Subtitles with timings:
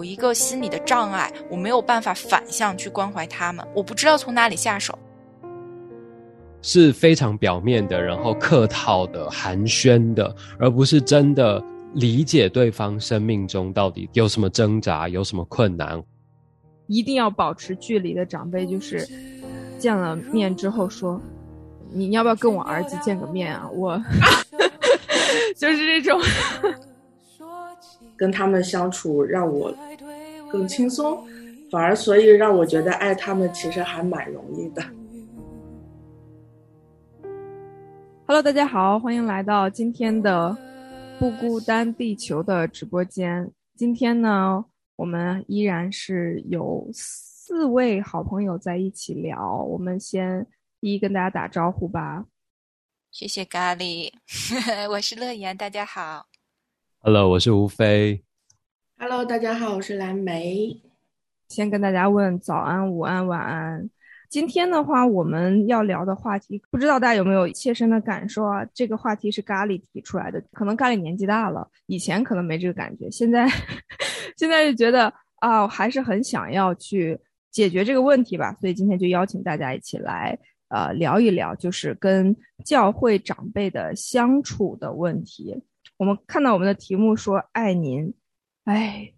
[0.00, 4.98] 有一个心理的障碍，我没有办法反向去关怀他们，我不知道从哪里下手。
[6.62, 16.02] 是非常表面的，然后客套的、寒暄的，而不是真的理解对方生命中到底有什么挣扎、有什么困难。
[16.86, 19.06] 一定要保持距离的长辈，就是
[19.78, 21.20] 见了面之后说
[21.92, 24.02] ：“你要不要跟我儿子见个面啊？”我
[25.58, 26.18] 就是这种，
[28.16, 29.74] 跟他们相处让我
[30.52, 31.24] 更轻松，
[31.70, 34.82] 反而所以让我觉得爱他们其实还蛮容易的。
[38.26, 40.56] Hello，大家好，欢迎来到今天的
[41.18, 43.50] 不孤单地球的直播间。
[43.76, 44.64] 今天呢，
[44.96, 49.62] 我们依然是有四位好朋友在一起聊。
[49.64, 50.46] 我们先
[50.80, 52.24] 一一跟大家打招呼吧。
[53.10, 54.12] 谢谢咖喱，
[54.90, 56.26] 我是乐言，大家好。
[57.00, 58.22] Hello，我是吴飞。
[59.02, 60.78] Hello，大家好，我是蓝莓。
[61.48, 63.88] 先跟大家问早安、午安、晚安。
[64.28, 68.62] 今天的话，我们要聊的话题，不知道大家有没有切身的感受啊？
[68.74, 73.48] 这个话题是咖喱提出来的，可能咖喱年纪大了，以前可能没这个感觉，现在
[74.36, 77.18] 现在就觉得啊，还是很想要去
[77.50, 78.54] 解决这个问题吧。
[78.60, 85.58] 所以今天就邀请大家一起来，呃，聊一聊，就是跟教会长辈的相处的问题。
[85.96, 88.12] 我们看到我们的题目说“爱您”，
[88.64, 89.12] 哎，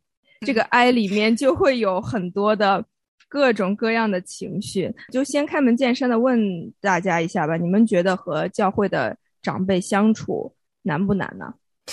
[0.46, 2.84] 这个“爱”里面就会有很多的。
[3.28, 6.38] 各种各样的情绪，就先开门见山的问
[6.82, 7.56] 大家一下吧。
[7.56, 11.46] 你们觉得和教会的长辈相处难不难呢？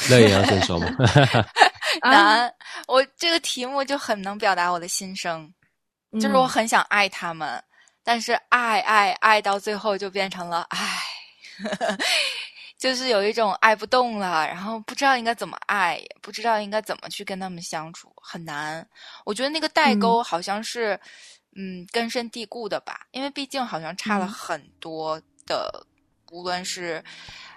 [0.10, 0.88] 那也要先说吗？
[2.04, 2.54] 难。
[2.90, 5.50] 我这个题目就很能表达我的心声，
[6.20, 7.64] 就是我很想爱他们，
[8.04, 10.78] 但是爱爱爱到最后就变成了爱，
[12.80, 18.84] 就是有一种爱不动了，然后不知道应该怎么爱，不知道应该怎么去跟他们相处，很难。
[19.24, 21.00] 我觉得那个代沟好像是。
[21.56, 25.84] 嗯，根深蒂固的吧，因为毕竟好像差了很多的，
[26.32, 27.04] 无论是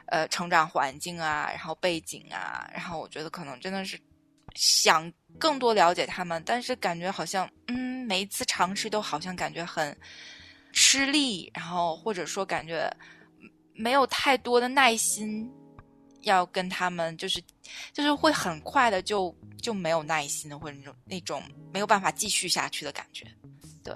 [0.07, 4.01] 呃成长环境啊，然后背景啊，然后我觉得可能真的是
[4.55, 9.95] 想更多了解他们，但是感觉好像嗯每一次尝试都好像感觉很
[10.73, 12.91] 吃力，然后或者说感觉
[13.83, 15.51] 没有太多的耐心
[16.21, 17.43] 要跟他们，就是
[17.93, 23.27] 就是会很快的就就没有耐心的，或者那种那种没有办法继续下去的感觉。
[23.83, 23.93] 对，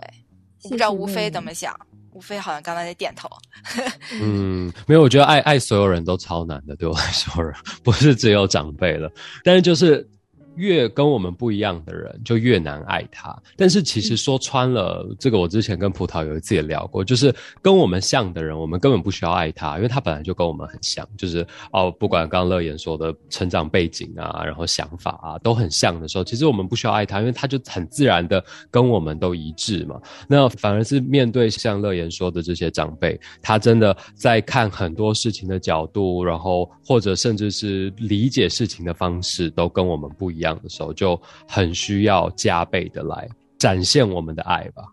[0.64, 1.72] 不知道吴飞怎么想。
[2.12, 3.28] 吴非好像刚才在点头。
[4.10, 7.44] 嗯，没有，我觉得爱爱所有人都超难的，对我来说，
[7.84, 9.08] 不是只有长辈了，
[9.44, 10.08] 但是就是。
[10.56, 13.36] 越跟我们不一样的人，就越难爱他。
[13.56, 21.06] 但是其实说穿了，这个我之前跟葡萄有一次也聊过，就是跟我们像的人，我们根本不需要爱他，因为他本来就跟我们很像。
[21.16, 30.00] 就是哦，不管刚刚乐言说的成长背景啊，然后想法啊，都很像的时候，其实我们不需要爱他，因为他就很自然的跟我们都一致嘛。
[30.28, 40.45] 那反而是面对像乐言说的这些长辈，他真的在看很多事情的角度，然后或者甚至是理解事情的方式，都跟我们不一样。
[40.46, 44.84] 样的时候就很需要加倍的来展现我们的爱吧，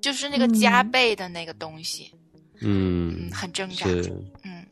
[0.00, 2.10] 就是那个加倍的那个东西，
[2.60, 3.86] 嗯，很挣扎，
[4.44, 4.64] 嗯，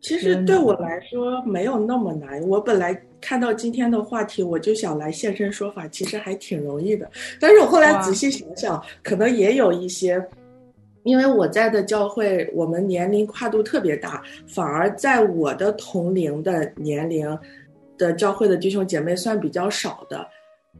[0.00, 2.40] 其实对我来说没有那么难。
[2.48, 7.08] 我本来看到今天的话题，我就想来现身说法，其实还挺容易的。
[7.38, 10.20] 但是我后来仔细想想，可能也有一些，
[11.04, 17.38] 因为我在的教会，我们年龄跨度特别大，反而在我的同龄的年龄。
[18.00, 20.26] 的教会的弟兄姐妹算比较少的，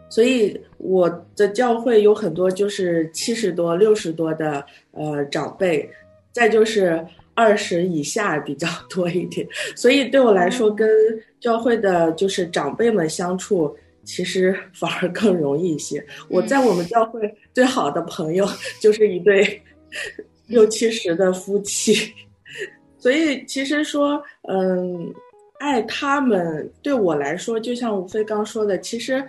[0.09, 5.87] 所以我的教会有很多就是七十多、六十多的呃长辈，
[6.33, 9.47] 再就是二十以下比较多一点。
[9.77, 10.89] 所以对我来说，跟
[11.41, 16.03] 教会的就是长辈们相处，其实反而更容易一些。
[16.31, 18.49] 我在我们教会最好的朋友
[18.81, 19.61] 就是一对
[20.47, 21.95] 六七十的夫妻，
[22.99, 25.13] 所以其实说嗯。
[25.61, 29.23] 爱他们对我来说，就像吴飞刚说的，其实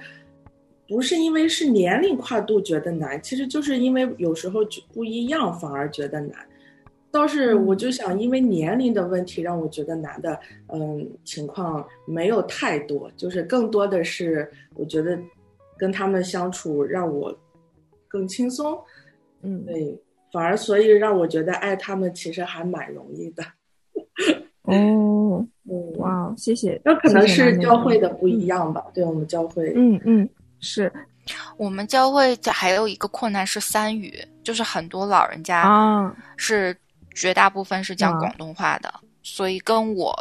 [0.88, 6.34] 不是因为是年龄跨度觉得难，其实就是因为有时候就不一样，反而觉得难。
[7.12, 15.20] 倒是我就想，因为年龄的问题让我觉得难的，嗯，情况没有太多，就是更多的是我觉得
[15.78, 17.38] 跟他们相处让我
[18.08, 18.80] 更轻松，
[19.42, 20.02] 嗯，对，
[20.32, 23.44] 反而所以让我觉得爱他们其实还蛮容易的。
[24.78, 25.46] 哦，
[25.98, 26.80] 哇，谢谢。
[26.84, 28.84] 那可能是教会的不一样吧？
[28.94, 30.30] 对我们教会，嗯嗯，
[30.60, 30.92] 是
[31.58, 34.14] 我们教会还有一个困难是三语，
[34.44, 36.76] 就是很多老人家啊，是
[37.16, 40.14] 绝大部分是讲广东话的，所以跟我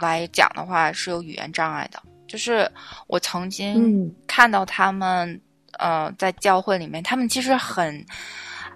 [0.00, 2.00] 来讲的话是有语言障碍的。
[2.28, 2.68] 就是
[3.06, 5.40] 我曾经看到他们
[5.78, 8.04] 呃，在教会里面，他们其实很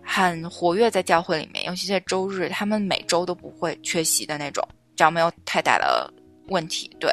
[0.03, 4.67] 很活跃在教会里面，尤其在周日，他们每周都不会缺席的那种，
[5.01, 6.13] 只要没有太大的
[6.49, 6.95] 问题。
[7.01, 7.11] 对，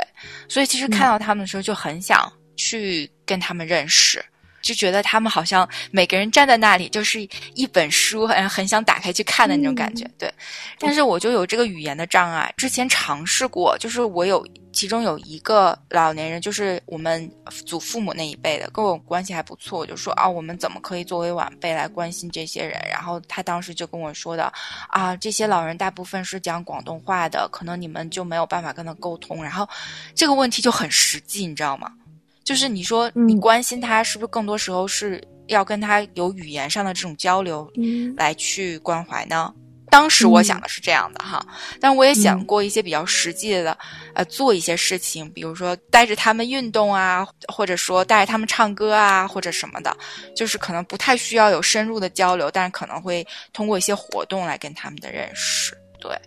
[0.49, 4.21] 所以其实看到他们的时候，就很想去跟他们认识。
[4.67, 7.21] 就觉得他们好像每个人站在那里就是
[7.55, 10.05] 一本书，很很想打开去看的那种感觉。
[10.19, 10.29] 对，
[10.77, 12.53] 但是我就有这个语言的障碍。
[12.57, 17.31] 之前尝试过，就是我有其中有一个老年人，就是我们
[17.65, 19.79] 祖父母那一辈的，跟我关系还不错。
[19.79, 22.77] 我就说啊，我们怎么可以作为晚辈来关心这些人？
[22.91, 24.51] 然后他当时就跟我说的
[24.89, 29.41] 啊，这些老人大部分是讲广东话的，可能你们就没有办法跟他沟通。
[29.41, 29.67] 然后
[30.13, 31.89] 这个问题就很实际，你知道吗？
[32.47, 37.69] 就是你说你关心他，是不是更多时候是要跟他有语言上的这种交流，
[38.15, 39.53] 来去关怀呢？
[39.89, 41.45] 当时我想的是这样的哈，
[41.81, 43.77] 但我也想过一些比较实际的，
[44.13, 49.93] 呃，做一些事情，比如说带着他们运动啊，或者说带着他们唱歌啊，或者什么的，
[50.33, 56.17] 就是可能不太需要有深入的交流，但是可能会通过一些活动来跟他们的认识，对。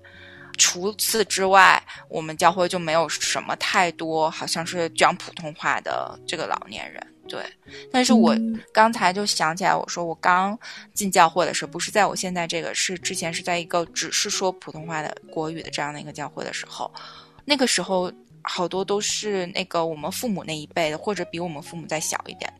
[0.60, 7.04] 除此之外，我们教会就没有什么太多，好像是讲普通话的这个老年人。
[7.26, 7.42] 对，
[7.90, 8.36] 但是我
[8.70, 10.58] 刚才就想起来，我说我刚
[10.92, 16.92] 进教会的时候，不是在我现在这个，是之前是在一个只是说普通话的国语的这样的一个教会的时候，
[17.46, 18.12] 那个时候
[18.42, 22.52] 好多都是那个我们父母那一辈的，或者比我们父母再小一点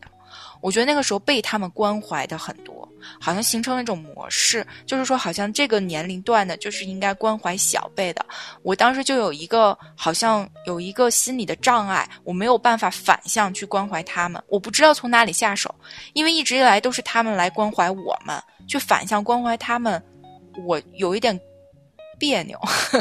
[0.61, 2.87] 我觉得那个时候被他们关怀的很多，
[3.19, 8.25] 好像形成了一种模式，就是说，好像这个年龄段的，就是应该关怀小辈的。
[8.61, 15.73] 我当时就有一个，好像有一个心理的障碍，我没有办法反向去关怀他们，我不知道从哪里下手，
[16.13, 20.01] 因为一直以来都是他们来关怀我们，去反向关怀他们，
[20.65, 21.39] 我有一点
[22.19, 22.59] 别扭，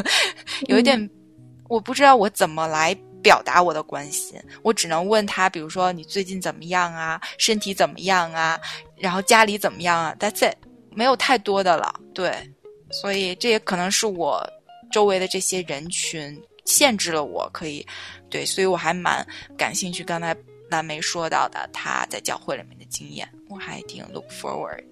[0.67, 1.11] 有一点，
[1.69, 2.97] 我不知道我怎么来。
[3.23, 8.59] 表达我的关心，我只能问他，比如说你最近怎么样啊，身体怎么样啊，
[8.97, 10.57] 然后家里怎么样啊？That's it，
[10.91, 11.99] 没有太多的了。
[12.15, 12.33] 对，
[12.91, 14.47] 所以这也可能是我
[14.91, 17.87] 周围的这些人群限制了我可以，
[18.29, 19.27] 对，所以我还蛮
[19.57, 20.03] 感兴趣。
[20.03, 20.35] 刚才
[20.71, 24.83] 蓝莓说到的他在教会里面的经验，我还挺 look forward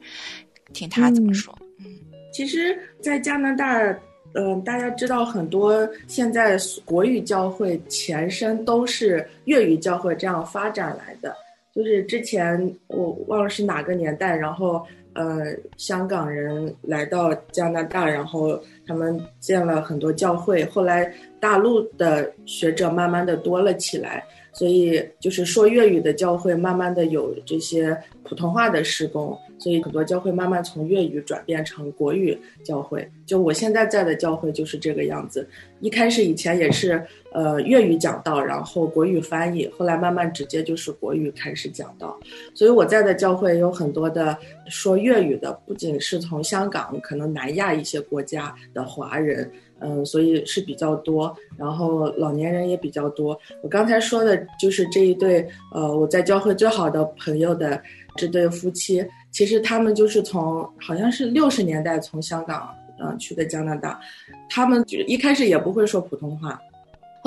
[0.72, 1.56] 听他怎么说。
[1.78, 1.86] 嗯，
[2.32, 3.98] 其实，在加拿大。
[4.34, 11.34] 嗯，大家知道很多现在国语教会前身都是粤语教会这样发展来的。
[11.74, 14.84] 就是之前我忘了是哪个年代，然后
[15.14, 15.46] 呃，
[15.76, 20.64] 香港人来到加拿大，然后他们建了很多教会。
[20.66, 24.24] 后来大陆的学者慢慢的多了起来，
[24.58, 29.38] 所以就是说粤语的教会慢慢的有这些普通话的施工。
[29.60, 35.48] 所以很多教会慢慢从粤语转变成国语教会，就我现在在的教会就是这个样子。
[35.80, 42.18] 一开始以前也是呃粤语讲道，然后国语翻译，后来慢慢直接就是国语开始讲道。
[42.54, 44.36] 所以我在的教会有很多的
[44.68, 51.34] 说粤语的，不仅是从香港，可能南亚一些国家的华人，嗯，所以是比较多。
[51.56, 53.38] 然后老年人也比较多。
[53.62, 57.80] 我刚才说的就是这一对呃我在教会最好的朋友的
[58.16, 59.04] 这对夫妻。
[59.30, 64.00] 其实他们就是从好像是六十年代从香港嗯去的加拿大，
[64.48, 66.58] 他们就一开始也不会说普通话，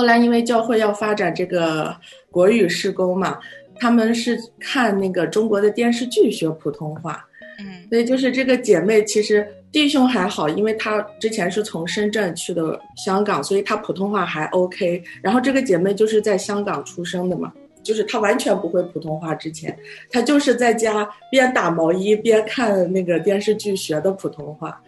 [0.02, 1.96] 后来因为教会要发展这个
[2.32, 3.38] 国语施工嘛，
[3.76, 7.24] 他们是看那个中国的电视剧学普通话，
[7.60, 17.54] 嗯，所以就是这个姐妹其实弟兄还好，因为他之前是从深圳去的香港，所以他普通话还 OK，然后这个姐妹就是在香港出生的嘛。
[17.84, 19.76] 就是她完全不会普通话，之前
[20.12, 24.82] 她就是在家边打毛衣边看那个电视剧学的普通话。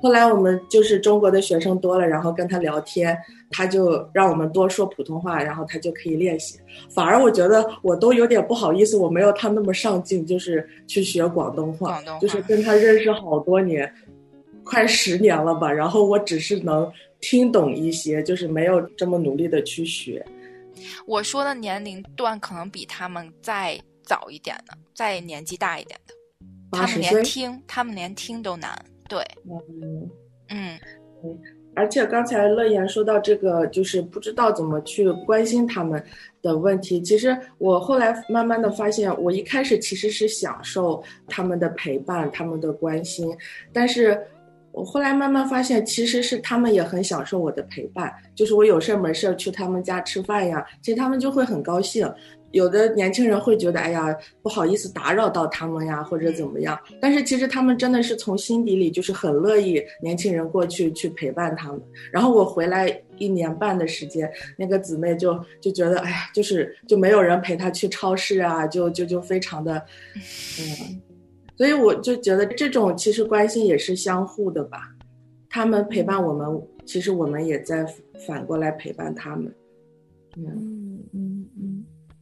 [0.00, 3.16] 后来我们就是中国的学生多了，然后跟他聊天，
[3.50, 6.58] 他就让我们多说普通话，然后他就可以练习。
[6.88, 13.92] 反而我觉得我都有点不好意思，我没有他那么上进，就是去学广东话，就是跟他认识好多年，
[14.64, 15.70] 快十年了吧。
[15.70, 16.90] 然后我只是能
[17.20, 20.24] 听懂一些，就是没有这么努力的去学。
[21.06, 26.14] 我说的年龄段可能比他们再早一点的，再年纪大一点的，
[26.72, 28.82] 他们连听，他们连听都难。
[29.10, 30.10] 对，嗯
[30.48, 30.80] 嗯
[31.22, 31.38] 嗯。
[31.74, 36.02] 而且刚才乐言说到这个，就是不知道怎么去关心他们
[36.40, 37.00] 的问题。
[37.02, 43.36] 其实我后来慢慢的发现，我一开始其实是享受他们的陪伴，他们的关心，
[43.72, 44.18] 但是。
[44.72, 52.08] 我后来慢慢发现，其实是他们也很享受我的陪伴，就是我有事儿没事儿去他们家吃饭呀，其实他们就会很高兴。
[52.52, 56.78] 有的年轻人会觉得，哎呀，不好意思打扰到他们呀，或者怎么样。
[57.00, 61.80] 但是其实他们真的是从心底里就是很乐意年轻人过去去陪伴他们。
[62.10, 69.80] 然后我回来一年半的时间，那个姊妹就就觉得，哎呀，就是就没有人陪她去超市啊，就就就非常的，
[70.58, 71.00] 嗯，
[71.56, 74.90] 所以我就觉得这种其实关心也是相互的吧。
[75.48, 77.86] 他们陪伴我们，其实我们也在
[78.26, 79.54] 反过来陪伴他们。
[80.36, 80.79] 嗯。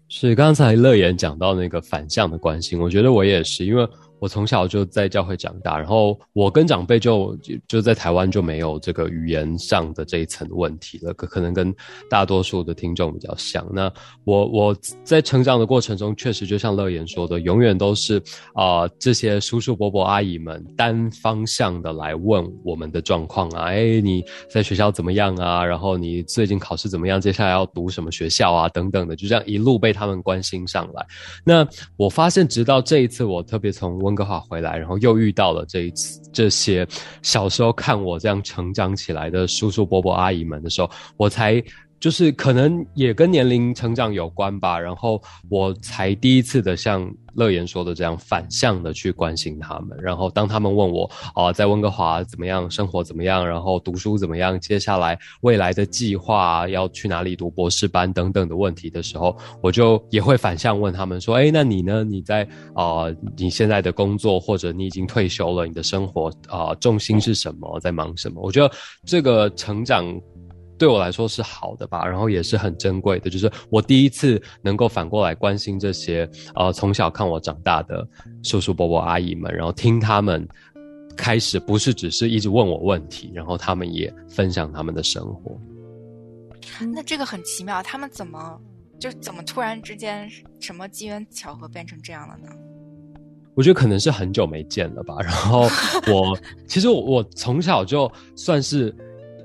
[0.08, 3.88] 是刚才乐言讲到那个反向的关心，我觉得我也是，因为。
[4.20, 11.74] 我从小就在教会长大，然后我跟长辈就就在台湾就没有这个语言上的这一层问题了，可可能跟
[12.08, 13.66] 大多数的听众比较像。
[13.72, 13.92] 那
[14.24, 18.22] 我我在成长的过程中，确实就像乐言说的，永远都是
[18.54, 25.64] 啊这些叔叔伯伯阿姨们单方向的来问我们的状况啊，哎你在学校怎么样啊？
[25.64, 27.20] 然后你最近考试怎么样？
[27.20, 28.68] 接下来要读什么学校啊？
[28.68, 31.06] 等等的，就这样一路被他们关心上来。
[31.44, 36.86] 那我发现，直到这一次，我特别从温哥华回来，然后又遇到了这一次这些
[37.22, 41.62] 小时候看我这样成长起来的叔叔伯伯阿姨们的时候，我才。
[42.00, 62.04] 就是可能也跟年龄成长有关吧，然后我才第一次的像乐言说的这样反向的去关心他们，然后当他们问我啊，在温哥华怎么样，生活怎么样，然后读书怎么样，接下来未来的计划要去哪里读博士班等等的问题的时候，我就也会反向问他们说，哎，那你呢？
[62.04, 68.40] 你在啊，你现在的工作或者你已经退休了，你的生活啊重心是什么，在忙什么？
[68.40, 68.72] 我觉得
[69.04, 70.04] 这个成长。
[70.78, 78.06] 对我来说是好的吧，然后也是很珍贵的，就是我第一次能够反过来关心这些呃从小看我长大的
[78.44, 80.46] 叔叔伯伯阿姨们，然后听他们
[81.16, 85.60] 开始不是只是一直问我问题，然后他们也分享他们的生活。
[86.94, 88.56] 那这个很奇妙，他们怎么
[89.00, 90.30] 就怎么突然之间
[90.60, 92.48] 什么机缘巧合变成这样了呢？
[93.56, 95.62] 我觉得可能是很久没见了吧，然后
[96.06, 98.94] 我 其实我我从小就算是。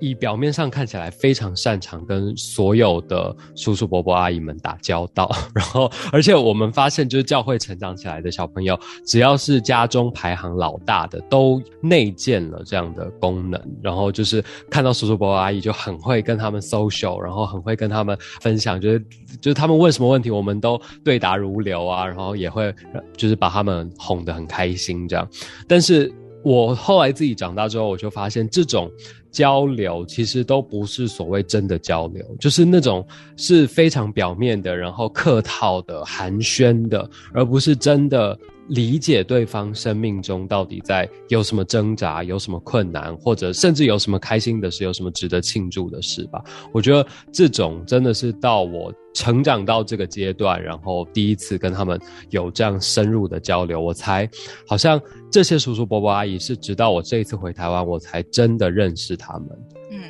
[0.04, 13.62] 以表面上看起来非常擅长跟所有的叔叔伯伯阿姨们打交道， 然后而且我们发现，就是教会成长起来的小朋友，只要是家中排行老大的，都内建了这样的功能。
[13.82, 19.00] 然后就是看到叔叔伯伯阿姨就很会跟他们 social，然后很会跟他们分享，就是
[19.40, 22.74] 就是他们问什么问题，我们都对答如流啊，然后也会
[23.16, 25.28] 就是把他们哄得很开心这样。
[25.68, 28.92] 但是我后来自己长大之后，我就发现这种。
[29.34, 33.04] 交流其实都不是所谓真的交流，就是那种
[33.36, 38.38] 是非常表面的，然后客套的、寒暄的，而不是真的
[38.70, 46.44] 理解对方生命中到底在有什么挣扎、有什么困难，或者甚至有什么开心的事、有什么值得庆祝的事吧。
[46.72, 48.94] 我觉得这种真的是到我。
[49.16, 52.02] 成长到这个阶段，然后第一次跟他们
[52.32, 54.28] 有这样深入的交流，我才
[54.66, 55.00] 好像
[55.32, 59.50] 这些叔叔伯伯阿姨是直到我这一次回台湾，我才真的认识他们。
[59.92, 60.02] 嗯，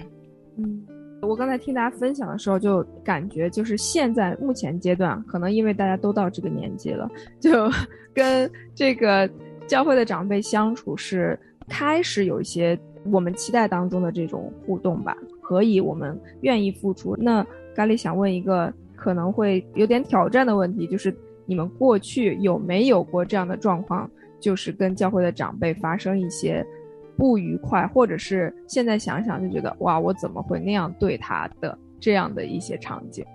[1.26, 7.70] 我刚才听大家分享的时候，就感觉就是现在目前阶段，可能因为大家都到这个年纪了，就
[8.14, 9.30] 跟这个
[9.68, 17.16] 教会的长辈相处是开始有一些我们期待当中的这种互动吧，可以我们愿意付出。
[17.18, 18.72] 那咖喱想问一个。
[18.96, 21.14] 可能会有点挑战的问题，就是
[21.46, 26.66] 你们过去有没有过这样的状况，就是跟教会的长辈发生一些
[27.18, 33.26] 不愉快，或者是现在想想就觉得哇，我怎么会那样对他的这样的一些场景？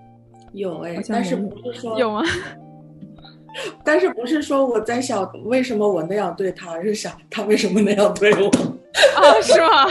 [0.52, 2.22] 有哎，但是不是说有吗？
[3.82, 8.48] 但是不是说我在想为什么我那样对他，而是想他为什么那样对我？
[9.16, 9.86] 啊，是吗？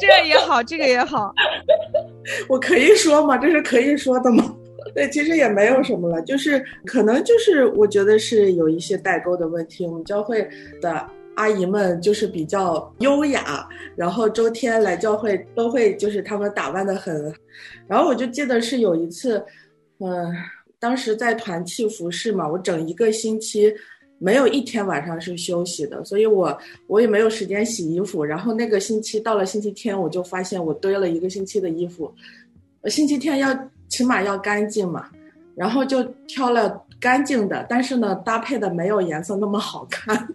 [0.00, 1.32] 这个也好，这个也好，
[2.48, 3.36] 我可以说吗？
[3.38, 4.54] 这是可以说的吗？
[4.94, 9.86] 对，其实也没有什么了，就是可能就是我觉得是有一些代沟的问题。
[9.86, 10.46] 我们教会
[10.80, 17.32] 的阿姨们就是比较优雅，然后周天来教会都会就是他们打扮的很，
[17.86, 19.44] 然后我就记得是有一次，
[19.98, 20.32] 嗯，
[20.78, 23.72] 当时在团契服饰嘛，我整一个星期
[24.18, 28.24] 没有一天晚上是休息的，所以我我也没有时间洗衣服。
[28.24, 32.12] 然后那个星期到了星期天，我就发现我堆了一个星期的衣服，
[32.86, 33.56] 星期天要。
[33.92, 35.10] 起码要干净嘛，
[35.54, 40.26] 然后就挑了干净的，但是呢，搭配的没有颜色那么好看，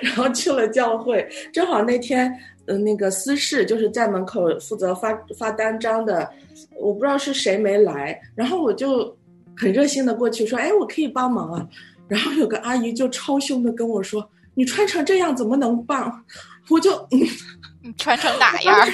[0.00, 2.32] 然后去了教会，正好那天，
[2.66, 6.28] 嗯，那个司事就是在门口负责发发单张的，
[6.76, 9.16] 我不知道是谁没来，然后我就
[9.56, 11.68] 很热心的过去说，哎，我可以帮忙啊，
[12.08, 16.24] 然后有个阿姨就超凶的跟我说，你穿成这样怎么能帮？
[16.68, 18.88] 我就，嗯穿成哪样？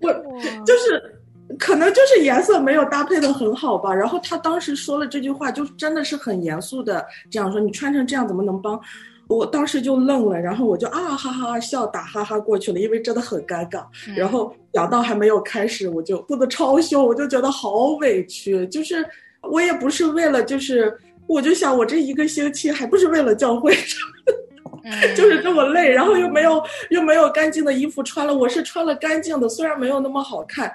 [0.00, 0.12] 我
[0.64, 1.18] 就是。
[1.58, 3.92] 可能就是颜色没有搭配的很好吧。
[3.94, 8.80] 然后他当时说了这句话，就真的是很严肃的这样说：“你穿成这样怎么能帮？”
[9.36, 13.84] 我当时就愣了，然后我就啊哈哈笑打哈哈过去了，因为真的很尴尬。
[14.16, 18.66] 然后讲到还没有开始，我就哭得超凶，我就觉得好委屈。
[18.68, 19.04] 就是
[19.42, 20.96] 我也不是为了，就是
[21.26, 23.74] 我就想我这一个星期还不是为了教会，
[25.16, 30.68] 就是这么累，然后又没有又没有干净的衣服穿了，我是穿了干净的，虽然没有那么好看，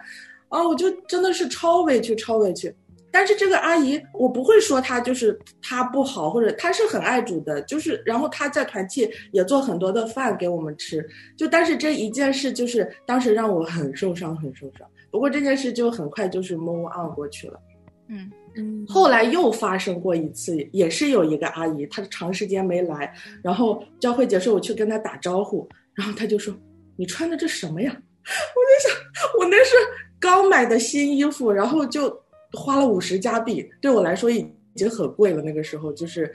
[0.50, 2.74] 啊，我就真的是超委屈，超委屈。
[3.18, 11.04] 但是这个阿姨，我不会说她就是她不好，或者她是很爱煮的，就是然后她在团契也做很多的饭给我们吃，
[11.36, 14.88] 就但是这一件事就是当时让我很受伤，很受伤。
[15.10, 17.60] 不过这件事就很快就是 move on 过去了。
[18.08, 18.86] 嗯嗯。
[18.88, 26.54] 后来又发生过一次，也是有一个阿姨，她长时间没来，然后教会结束我去跟她打招呼，然后她就说
[26.96, 27.92] ：“你穿的这什么呀？”
[28.30, 28.96] 我就想，
[29.40, 29.76] 我那是
[30.20, 32.16] 刚买的新衣服，然后就。
[32.54, 35.42] 花了五十加币，对我来说已经很贵了。
[35.42, 36.34] 那个时候，就是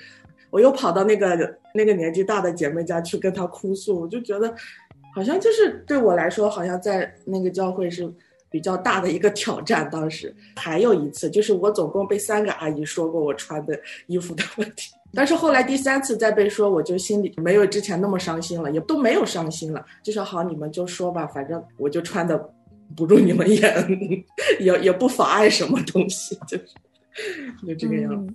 [0.51, 4.55] 我又跑到那个那个年纪大的姐妹家去跟她哭诉，我就觉得
[5.15, 8.13] 好像就是对我来说，好像在那个教会是
[8.51, 9.89] 比较大的一个挑战。
[9.91, 22.53] 当时还有一次，就是我总共被三个阿姨说过我穿的衣服的问题，但是后来第三次再被说，我就心里没有之前那么伤心了，也都没有伤心了，就说好，你们就说吧，反正我就穿的。
[22.97, 24.29] 不住你们眼，
[24.61, 26.65] 也 也不妨碍什么东西，就是
[27.67, 28.35] 就这个样子。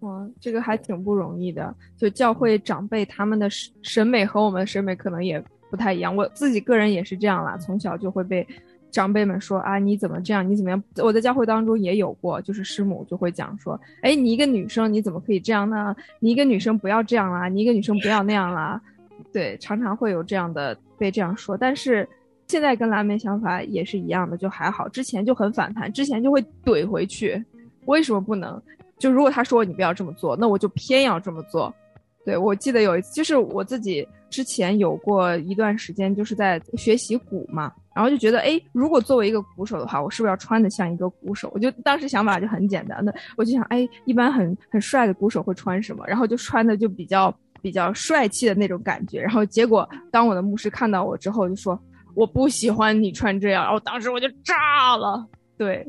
[0.00, 1.74] 哇，这个还挺不容易的。
[1.96, 6.14] 就教会长辈他们的审审美和我们的审美可能也不太一样。
[6.14, 8.46] 我自己个人也是这样啦，从小就会被
[8.90, 10.46] 长辈们说啊，你怎么这样？
[10.46, 10.82] 你怎么样？
[10.96, 15.96] 我在教会当中也有过，就是师母就会讲说，哎，你一个女生你怎么可以这样呢？
[16.20, 18.78] 你一个女生不要这样啦，你一个女生不要那样啦。
[19.32, 22.06] 对，常常会有这样的被这样说，但是。
[22.46, 24.88] 现在跟蓝莓想法也是一样的，就还好。
[24.88, 27.42] 之前就很反弹，之前就会怼回去，
[27.86, 28.60] 为什么不能？
[28.98, 31.74] 就如果他说你不要这么做，那我就偏要这么做。
[32.24, 41.50] 对我记得有一次，就是我自己之前有过一段时间，就是在学习鼓嘛，然后就觉得，哎，如果作为一个鼓手的话，我是不是要穿的像一个鼓手？
[41.54, 46.06] 我就当时想法就很简单的，我就想，哎，一般很很帅的鼓手会穿什么？
[46.06, 49.20] 然后就穿的就比较比较帅气的那种感觉。
[49.20, 51.78] 然后结果当我的牧师看到我之后，就说。
[52.14, 55.26] 我不喜欢你穿这样，然后当时我就炸了。
[55.56, 55.86] 对，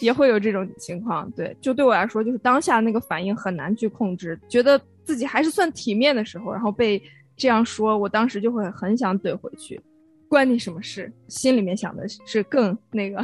[0.00, 1.30] 也会有这种情况。
[1.32, 7.02] 对，就对我来说，就是当下那个反应很难去控制，觉得自己还是算体面的时候，然后被
[7.36, 9.80] 这样说，我当时就会很想怼回去，
[10.28, 11.12] 关你什么事？
[11.28, 13.22] 心里面想的是更那个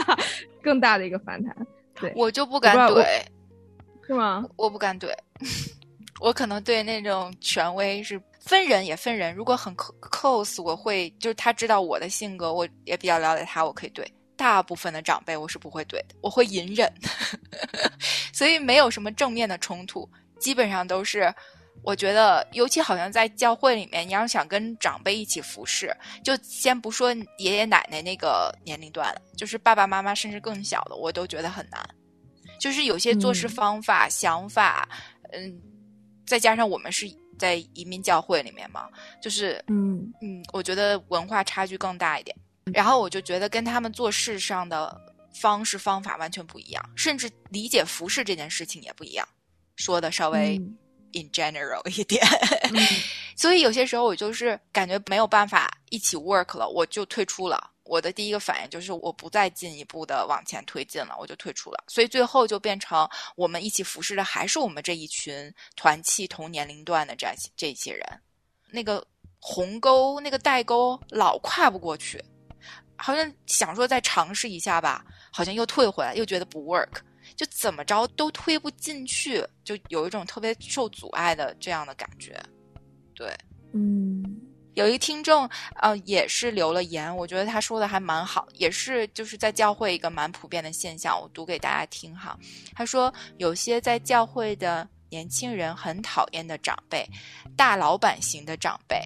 [0.62, 1.54] 更大的一个反弹。
[2.00, 3.04] 对我就不敢怼，
[4.06, 4.46] 是吗？
[4.56, 5.10] 我不敢怼，
[6.20, 8.20] 我可能对那种权威是。
[8.44, 14.04] 分人也分人，如果很 close，我会就是他知道我的性格，我也比较了解他，我可以怼。
[14.36, 16.92] 大部分的长辈我是不会怼的，我会隐忍，
[18.32, 20.08] 所以没有什么正面的冲突，
[20.40, 21.32] 基本上都是
[21.84, 31.80] 我觉得，尤其好像在教会里面，你要想跟长辈一起服侍，就先不说爷爷奶奶那个年龄段了，就是爸爸妈妈甚至更小的，我都觉得很难。
[32.58, 34.88] 就是有些做事方法、想法，
[35.32, 35.60] 嗯，
[36.26, 37.10] 再加上我们是。
[37.38, 38.88] 在移民教会里面嘛，
[39.20, 42.36] 就是嗯嗯，我觉得文化差距更大一点。
[42.72, 44.96] 然后我就觉得跟他们做事上的
[45.34, 49.26] 方式方法完全不一样，甚至理解服饰这件事情也不一样。
[49.74, 50.56] 说的稍微
[51.14, 52.24] in general 一点，
[53.34, 57.71] 所以有些时候我就是感觉没有办法一起 work 了，我就退出了。
[57.84, 61.84] 我的第一个反应就是我不再进一步的往前推进了，我就退出了。
[61.88, 68.04] 所以最后就变成我们一起服侍的还是我们这一群团契同年龄段的这这些人，
[68.70, 69.04] 那个
[69.40, 72.22] 鸿沟那个代沟老跨不过去，
[72.96, 77.00] 好像想说再尝试一下吧，好像又退回来，又觉得不 work，
[77.36, 82.40] 就怎么着都推不进去，就有一种特别受阻碍的这样的感觉。
[83.14, 83.36] 对，
[83.72, 84.22] 嗯。
[84.74, 85.48] 有一听众，
[85.80, 92.38] 呃，也是留了言，我觉得他说的还蛮好，也是就是在教会一个蛮普遍的现象，我读给大家听哈。
[92.74, 97.06] 他说，有些在教会的年轻人很讨厌的长辈，
[97.56, 98.98] 大老板型的长辈，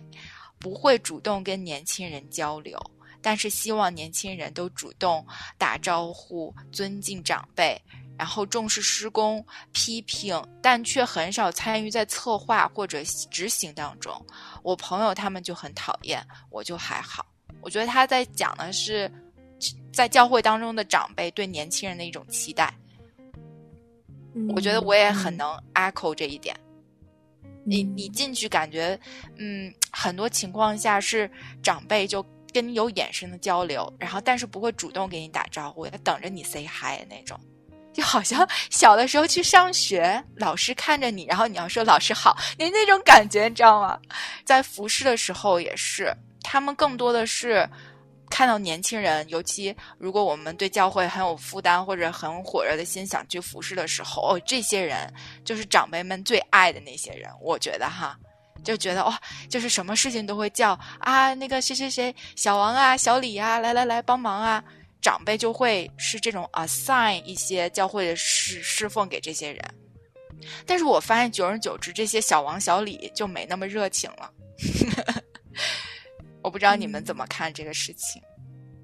[0.60, 2.80] 不会主动跟年轻人交流，
[3.20, 5.26] 但是希望年轻人都主动
[5.58, 7.80] 打招呼，尊敬长辈。
[8.18, 14.14] 然后重视施工批评，但却很少参与在策划或者执行当中。
[14.62, 17.24] 我朋友他们就很讨厌，我就还好。
[17.60, 19.10] 我觉得他在讲的是，
[19.92, 22.72] 在教会当中的长辈对年轻人的一种期待。
[24.54, 26.54] 我觉得我也很能 echo 这一点。
[27.64, 28.98] 你你进去感觉，
[29.36, 31.30] 嗯，很多情况下是
[31.62, 32.24] 长辈就。
[32.52, 37.38] 跟你有眼神的交流，然后但是不会主动给你打招呼，他等着你 say hi 那种，
[37.96, 43.98] 就好像小的时候去上学，老师看着你，然后你要说老师好，你那种感觉你知道吗？
[44.44, 47.68] 在服饰的时候也是，他们更多的是。
[48.28, 55.08] 看到年轻人，尤其如果我们对教会很有负担或者很火热的心想去服侍的时候，哦，这些人
[55.44, 57.30] 就是长辈们最爱的那些人。
[57.40, 58.18] 我觉得哈，
[58.64, 59.16] 就觉得哇，
[59.48, 64.62] 就是什么事情都会叫啊，那个谁谁谁，小王啊，小李啊，来来来帮忙啊。
[65.00, 69.60] 长辈就会是这种 assign 一些教会的侍侍奉给这些人。
[70.66, 74.30] 但是我发现，久而久之，这些小王小李就没那么热情了。
[76.42, 78.20] 我不知道你们怎么看这个事情。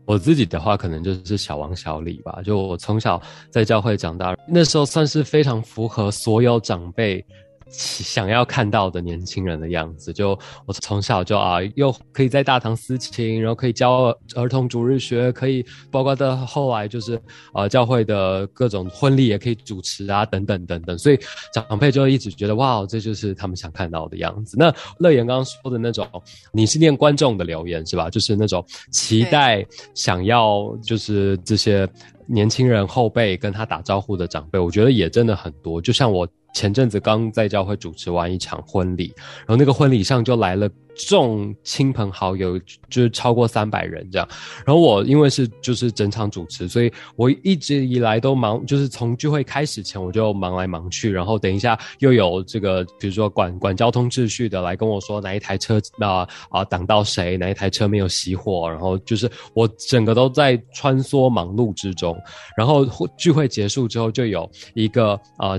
[0.05, 2.41] 我自己的话，可能就是小王小李吧。
[2.45, 7.25] 就我从小在教会长大，那时候算是非常符合所有长辈。
[7.73, 17.19] 想要看到的年轻人的样子，就我从小就啊，又可以在大堂司琴，然后可以教儿童主日学，可以包括到后来就是
[17.55, 21.19] 呃教会的各种婚礼也可以主持啊，等等等等，所以
[21.53, 24.55] 长辈就一直觉得哇，这就是他们想看到的样子。
[24.59, 26.07] 那乐言刚刚说的那种，
[26.53, 28.11] 你是念观众的留言是吧？
[28.11, 31.89] 就是那种期待想要就是这些
[32.27, 36.29] 年轻人后辈跟他打招呼的长辈，我觉得也真的很多，就像我。
[36.53, 42.59] 前阵子刚在教会主持完一场婚礼，然后那个婚礼上就来了众亲朋好友，
[42.91, 44.29] 就是超过三百人这样。
[44.67, 51.11] 然后我因为是就是整场主持，所以我一直以来都忙，就是从聚会开始前我就忙来忙去。
[51.11, 58.69] 然后等一下又有这个，比如说管管交通秩序的来跟我说哪一台车啊啊挡到谁，哪一台车没有熄火。
[58.69, 62.15] 然后就是我整个都在穿梭忙碌之中。
[62.55, 62.87] 然后
[63.17, 65.59] 聚会结束之后，就有一个啊。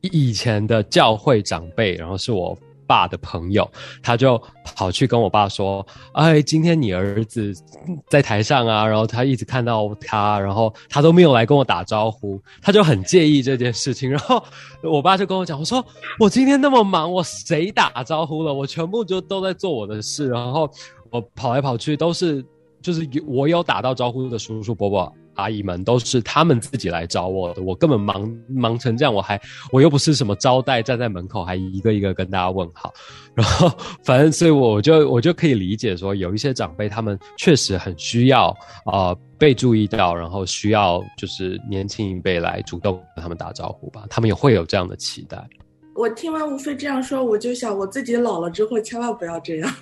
[0.00, 3.70] 以前的教会长辈，然后是我爸的朋友，
[4.02, 4.40] 他就
[4.74, 7.54] 跑去跟我爸说：“哎，今天你儿子
[8.08, 14.42] 在台上啊，然后他一直看到他，然后他都没有来跟我打招呼，他就很介意这件事情。”然后
[14.82, 15.84] 我爸就跟我讲：“我说
[16.18, 18.52] 我今天那么忙，我谁打招呼了？
[18.52, 20.68] 我全部就都在做我的事，然后
[21.10, 22.44] 我跑来跑去都是，
[22.82, 29.40] 就是我有打到招呼的叔叔伯伯。”阿姨们都是他们自己来找我的，我根本忙忙成这样，我还
[29.72, 32.92] 我又不是什么招待，站在门口还一个一个跟大家问好，
[33.34, 33.70] 然后
[34.04, 45.42] 反正所以我就我就可以理解说，有一些长辈他们确实很需要啊被注意到，然后需要就是年轻一辈来主动跟他们打招呼吧，他们也会有这样的期待。
[45.94, 49.74] 我听完吴飞这样说，我就想我自己老了之后千万不要这样。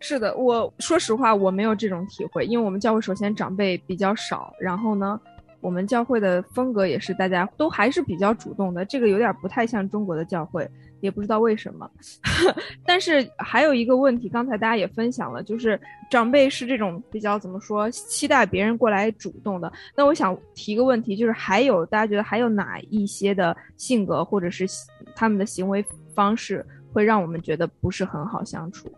[0.00, 5.20] 是的，我说实话，我没有这种体会，因为我们教会首先长辈比较少，然后呢，
[5.60, 10.68] 我们教会的风格也是大家都还是比较主动的，这个有点不太像中国的教会，
[11.00, 11.90] 也不知道为什么。
[12.84, 19.72] 但是还有一个问题，刚才大家也分享了，就是长辈是这种比较怎么说，期待别人过来主动的。
[19.96, 24.66] 那我想提个问题，就是还有大家觉得还有哪一些的性格或者是
[25.14, 28.92] 他们的行为方式会让我们觉得不是很好相处？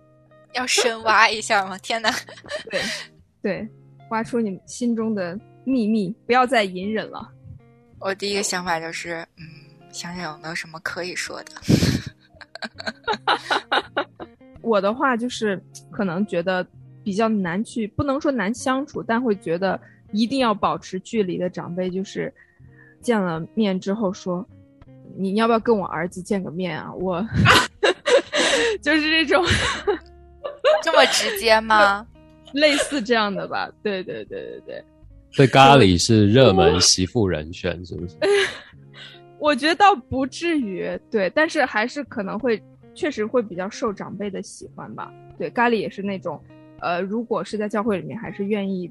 [0.55, 1.77] 要深挖一下吗？
[1.79, 2.11] 天哪！
[2.71, 2.81] 对，
[3.43, 3.69] 对，
[4.11, 7.29] 挖出你心中的秘密，不要再隐忍了。
[7.99, 9.45] 我第一个想法就是，嗯，
[9.93, 11.53] 想想有没有什么可以说的。
[14.63, 16.67] 我的话就是，可能觉得
[17.05, 19.81] 比较难去，不能说难相处，但会觉得
[20.13, 22.33] 一定要保持距离的长辈，就是
[23.01, 24.47] 见了面之后说
[25.17, 27.25] ：“你要不要跟我儿子见个面啊？”我
[28.83, 29.45] 就是这种。
[30.83, 32.07] 这么直接吗？
[32.55, 33.71] 类似这样的吧。
[33.83, 34.85] 对对对对对。
[35.33, 38.17] 所以咖喱是热门媳妇人选，是不是？
[39.39, 42.63] 我觉得倒不至于，对，但是还是可能会，
[42.95, 45.13] 确实会比较受长辈的喜欢吧。
[45.37, 46.43] 对，咖喱也是那种，
[46.81, 48.91] 呃，如果是在教会里面，还是愿意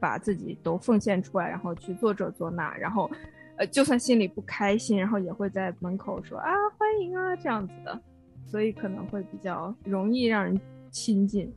[0.00, 3.10] 把自己都奉献出来，然后去做这做那，然后，
[3.58, 8.00] 呃，就算心里不开心，然后也会在门口说啊欢迎啊这样子的，
[8.46, 10.58] 所以可能会比较容易让人。
[10.92, 11.50] 亲近，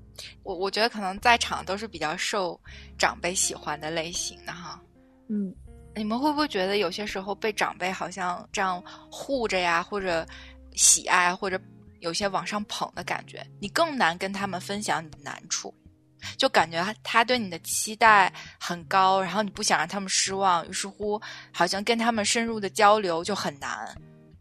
[0.43, 2.59] 我我觉得可能在场都是比较受
[2.97, 4.81] 长辈喜欢的类型的哈。
[5.27, 5.53] 嗯，
[5.93, 10.25] 你们会不会觉得有些时候被长辈好像这样护着呀，或者
[10.73, 11.59] 喜爱，或者
[11.99, 15.73] 有些往上捧的感觉，你更难跟他们分享你的难处，
[16.37, 21.21] 就感觉他对你的期待很高，然后你不想让他们失望，于是乎
[21.51, 23.93] 好像跟他们深入的交流就很难，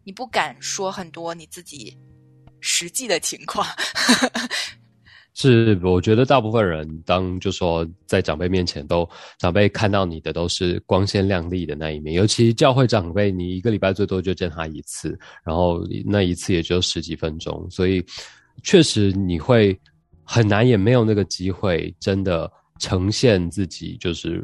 [0.03, 1.97] 你不敢说很多你自己
[2.61, 3.67] 实际的情况。
[5.37, 18.01] 是，我觉得大部分人当就说在长辈面前都长辈看到你的都是光鲜亮丽的那一面，尤其教会长辈，你一个礼拜最多就见他一次，然后那一次也就十几分钟，所以
[18.63, 19.77] 确实你会
[20.23, 24.41] 很难也没有那个机会真的呈现自己就是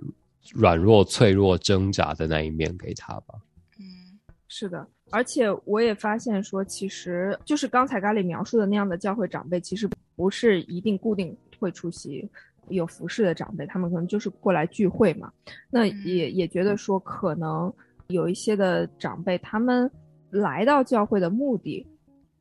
[0.54, 3.36] 软弱、脆弱、挣扎的那一面给他吧。
[3.80, 4.86] 嗯，是的。
[5.14, 9.90] 而且我也发现说，其实就是刚才咖喱描述的那样的教会长辈，其实
[10.22, 12.30] 不是一定固定会出席
[12.70, 15.34] 有服饰的长辈，他们可能就是过来聚会嘛。
[15.72, 17.74] 那也也觉得说，可能
[18.10, 19.90] 有一些的长辈，他们
[20.30, 21.84] 来到教会的目的，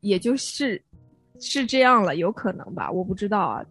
[0.02, 0.82] 也就是
[1.40, 2.90] 是这样了，有可能吧？
[2.90, 3.64] 我不知道啊。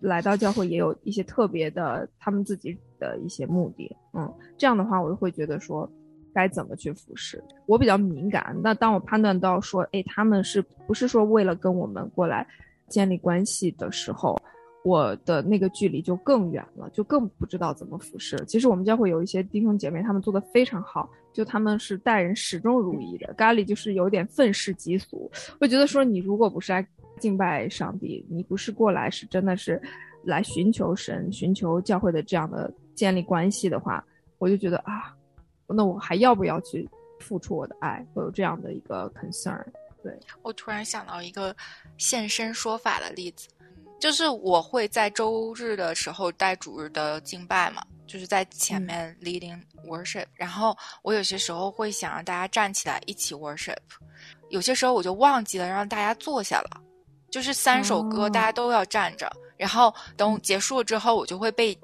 [0.00, 5.86] 来到教会也有一些特别的他们自己的一些目的，嗯，这样的话，我就会觉得说。
[6.32, 7.42] 该怎么去服侍？
[7.66, 8.56] 我比较敏感。
[8.62, 12.46] 那当我判断到说，哎，他们是不是说为了跟我们过来
[12.90, 14.36] 建立关系的时候，
[14.84, 18.36] 我的那个距离就更远了，就更不知道怎么服侍。
[18.46, 23.32] 其实我们教会有一些弟兄姐妹，他们做的非常好，就他们是待人始终如一的。
[23.34, 25.30] 咖喱就是有点愤世嫉俗。
[25.60, 26.86] 我觉得说，你如果不是来
[27.18, 29.80] 敬拜上帝，你不是过来是真的是
[30.24, 34.04] 来寻求神、寻求教会的这样的建立关系的话，
[34.38, 35.14] 我就觉得啊。
[35.72, 36.88] 那我还要不要去
[37.20, 38.04] 付出我的爱？
[38.12, 39.62] 会有这样的一个 concern。
[40.02, 41.54] 对我突然想到一个
[41.98, 43.48] 现身说法的例子，
[43.98, 50.26] 就是我会在周日的时候带主日的敬拜嘛，就是在前面 leading worship。
[50.34, 53.76] 然后我有些时候会想让大家站起来一起 worship，
[54.48, 56.80] 有些时候我就忘记了让大家坐下了，
[57.30, 61.78] 就是三首歌大家都要站着，然后等结束了之后，我就会被。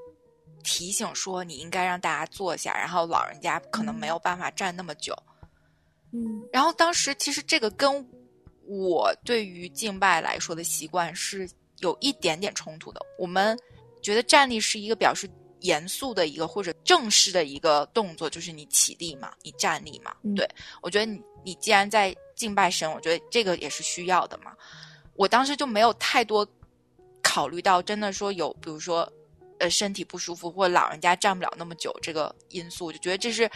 [0.68, 5.16] 提醒说你应该让大家坐下，然后老人家可能没有办法站那么久。
[6.16, 8.08] 嗯，然后当时其实这个跟
[8.64, 11.46] 我对于敬拜来说的习惯是
[11.80, 13.00] 有一点点冲突的。
[13.18, 13.54] 我们
[14.00, 15.28] 觉得站立是一个表示
[15.60, 20.16] 严肃的一个或者正式的一个动作，就是你起立嘛，你站立嘛。
[20.34, 20.48] 对，
[20.80, 24.52] 我觉得你你既然在敬拜神，我觉得这个也是需要的嘛。
[25.14, 26.48] 我当时就没有太多
[27.22, 29.10] 考虑到，真的说有，比如说。
[29.58, 33.50] 呃，身体不舒服或老人家站不了那么久，这个因素就觉得这是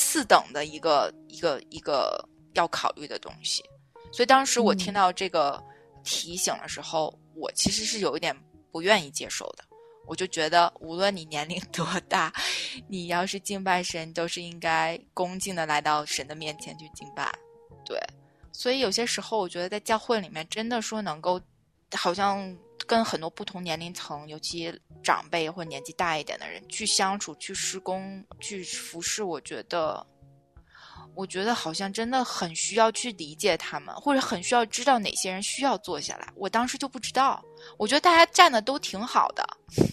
[0.00, 3.62] 次等的一个一个一个要考虑的东西。
[4.10, 5.62] 所以当时我听到这个
[6.02, 8.34] 提醒的时候，我其实是有一点
[8.72, 9.64] 不愿意接受的。
[10.06, 12.32] 我就觉得，无论你年龄多大，
[12.88, 17.30] 你要是敬拜神，都是应该恭敬的来到神的面前去敬拜。
[17.84, 18.00] 对，
[18.52, 21.40] 所以有些时候，我觉得在教会里面，真的说能够，
[21.94, 22.56] 好像。
[22.90, 30.04] 跟很多不同年龄层，尤其长辈或年纪大一点的人去相处、去施工、去服侍，我觉得，
[31.14, 36.32] 我觉得好像真的很需要去理解他们，或者很需要知道哪些人需要坐下来。
[36.34, 37.40] 我当时就不知道，
[37.78, 39.46] 我觉得大家站的都挺好的，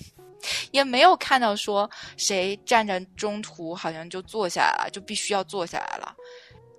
[0.73, 6.15] 也没有看到说谁站着中途好像就坐下来了，就必须要坐下来了。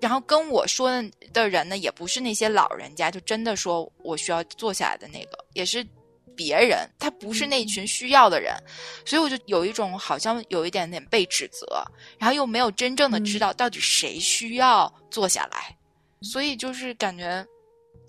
[0.01, 0.91] 然后跟我说
[1.33, 5.87] 的人呢，也不是那些老人家，就真的说我需要坐下来的那个，也是。
[6.39, 8.55] 别人他不是那群需要的人，
[9.05, 11.67] 所以我就有一种好像有一点点被指责，
[12.17, 15.77] 然后又没有真正的知道到底谁需要坐下来，
[16.23, 17.45] 所以就是感觉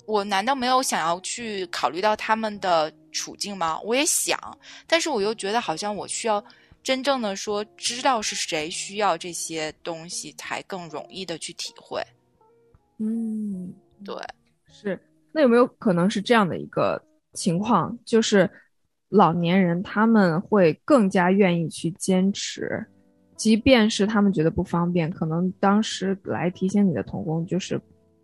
[0.05, 3.79] 我难道没有想要去考虑到他们的处境吗？
[3.81, 4.39] 我也想，
[4.85, 6.43] 但是我又觉得好像我需要
[6.83, 11.99] 真正的说知道是谁需要这些东西，才更容易的去体会。
[12.99, 13.73] 嗯，
[14.05, 14.15] 对，
[14.71, 17.03] 是那有没有可能是这样的一个？
[17.33, 18.49] 情况就是，
[19.09, 22.85] 老年人他们会更加愿意去坚持，
[23.35, 27.79] 即便是他们觉得不方便，可能当时来提醒你的童工，就是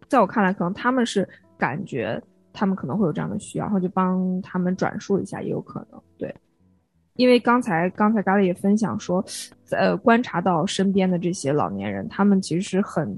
[0.07, 2.21] 在我看来，可能他们是感觉
[2.53, 6.33] 他们可能会有这样的需要，然后就帮他们转述一下，也有可能对。
[7.15, 9.23] 因为刚才刚才咖喱也分享说，
[9.71, 13.17] 呃，观察到身边的这些老年人，他们其实很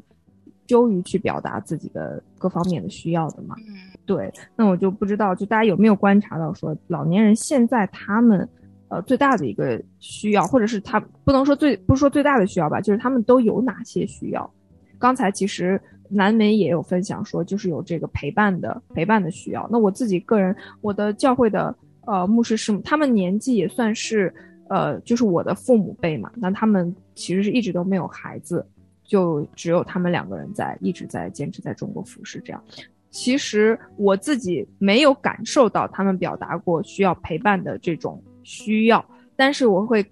[0.68, 3.56] 羞于去表达自己的各方面的需要的嘛。
[3.68, 3.74] 嗯
[4.06, 8.48] 对，那我就不知道，就大家有没有观察到，说老年人现在他们，
[8.88, 14.50] 呃，最大的一个需要，或者是他不能说最，不是说最大的需要吧，就是他们都有哪些需要？
[14.98, 19.68] 刚才其实南美也有分享说，就是有这个陪伴的陪伴的需要。
[19.70, 21.76] 那我自己个人，我的教会的
[22.06, 24.34] 呃牧师师母，他们年纪也算是
[24.70, 28.66] 呃，就是我的父母辈嘛，那他们其实是一直都没有孩子，
[29.08, 32.64] 就只有他们两个人在一直在坚持在中国服侍这样。
[33.10, 39.04] 其实我自己没有感受到他们表达过需要陪伴的这种需要，
[39.36, 40.06] 但是我会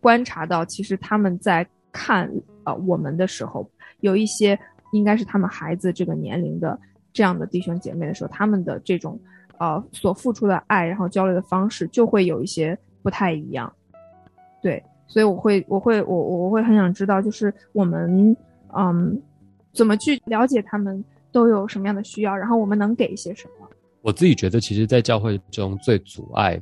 [0.00, 2.30] 观察到，其实他们在看
[2.64, 3.68] 呃我们的时候，
[4.00, 4.56] 有一些
[4.92, 6.78] 应该是他们孩子这个年龄的
[7.12, 9.18] 这样的弟兄姐妹的时候，他们的这种
[9.58, 13.72] 呃所付出的爱，然后交流的方式就会有一些不太一样。
[14.62, 14.80] 对，
[15.12, 18.34] 所以我会我会我我会很想知道，就是我们
[18.76, 19.20] 嗯
[19.72, 21.04] 怎么去了解他们。
[21.32, 23.66] 都有什么样的需要，然后我们能给一些什么？
[24.02, 26.60] 我自己觉得，其实，在教会中最阻碍，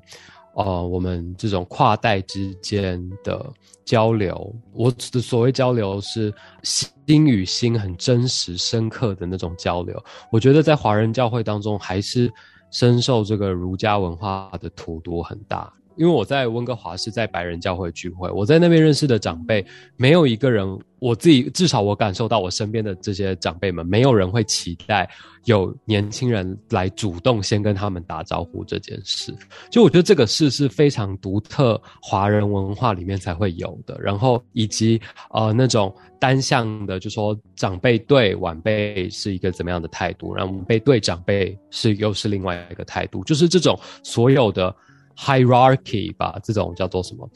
[0.54, 3.44] 呃，我们这种跨代之间的
[3.84, 6.32] 交流，我的所谓交流是
[6.62, 10.00] 心与心很真实、深刻的那种交流。
[10.30, 12.32] 我觉得在华人教会当中，还是
[12.70, 15.68] 深受这个儒家文化的荼毒很大。
[16.00, 19.62] 因为我在温哥华是在白人教会聚会，我在那边认识的长辈，
[19.98, 20.66] 没有一个人，
[20.98, 25.06] 我自己至少我感受到我身边的这些长辈们，没有人会期待
[25.44, 29.30] 有年轻人来主动先跟他们打招呼这件事。
[29.70, 34.98] 就我觉得这个事是非常独特华人文化里面才会有的，然后以及
[35.34, 44.74] 呃那种单向的，就说长辈对晚辈是一个怎么样的态度，然后晚辈对长辈是又是另外一个态度，就是这种所有的。
[45.16, 47.28] Hierarchy 吧，这种叫做什么？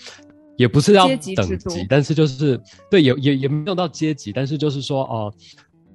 [0.57, 5.35] 也不是要等级，但是就是对，也也也没有到阶级，但是就是说哦，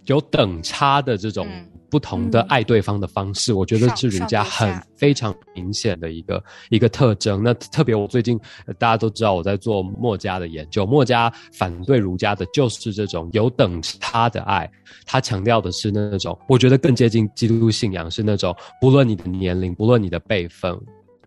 [0.04, 1.48] 有等差的这种
[1.90, 7.42] 不同的爱对方的方式，我觉得是儒家很非常明显的一个一个特征。
[7.42, 8.38] 那特别我最近
[8.78, 14.70] 大家都知道我在做墨家的研究，墨家反对儒家的就是这种有等差的爱，
[15.06, 20.78] 他强调的是那种我觉得更接近基督信仰，是那种不论你的年龄，不论你的辈分。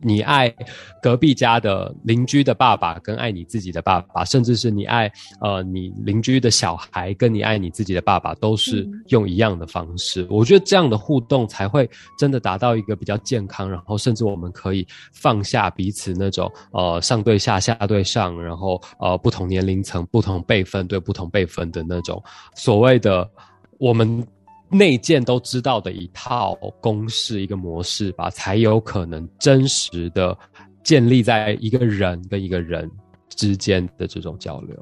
[0.03, 0.53] 你爱
[1.01, 5.11] 隔壁家的邻居的爸爸，跟爱你自己的爸爸，甚至是你爱
[5.41, 10.27] 呃你邻居的小孩，跟你爱你自己的爸爸，都是用一样的方式。
[10.29, 11.89] 我觉得这样的互动才会
[12.19, 22.23] 真的达到一个比较健康，然后甚至我们可以放下彼此那种呃上对下下对上，然后呃不同年龄层、不同辈分对不同辈分的那种
[22.55, 23.31] 所谓的
[23.79, 24.27] 我们。
[24.73, 30.37] 内建都知道的一套公式、一个模式吧，才有可能真实的
[30.83, 32.91] 建立在一个人跟一个人
[33.29, 34.75] 之间的这种交流。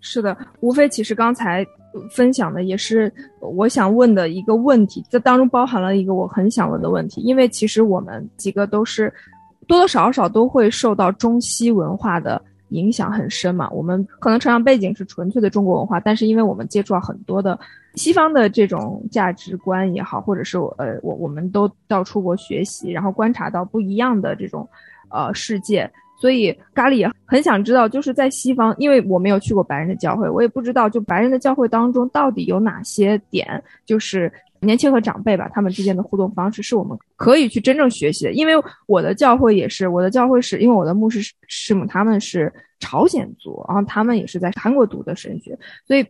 [0.00, 1.64] 是的，无非其实刚才
[2.10, 9.12] 分享的也是我想问的一个问题，这当中包含了一个我很想问的问题，因为其实我们几个都是
[9.68, 13.70] 多多少少都会受到中西文化的影响很深嘛。
[13.70, 17.56] 我们可能成长背景是纯粹的中国文化，但是因为我们接触了很多的。
[17.94, 24.68] 西方的这种价值观也好，或者是我呃，我我们都到出国学习，然后观察到不一样的这种
[25.10, 38.32] 呃世界，所以咖喱也很想知道，就是在西方，因为我没有去过白人的教会，我也不知道就白人的教会当中到底有哪些点，就是年轻和长辈吧，他们之间的互动方式是我们可以去真正学习的。
[38.32, 38.52] 因为
[38.86, 46.06] 我的教会也是，我的教会是因为我的牧师师母他们是朝鲜族，然后他们也是在韩国读的神学，所以。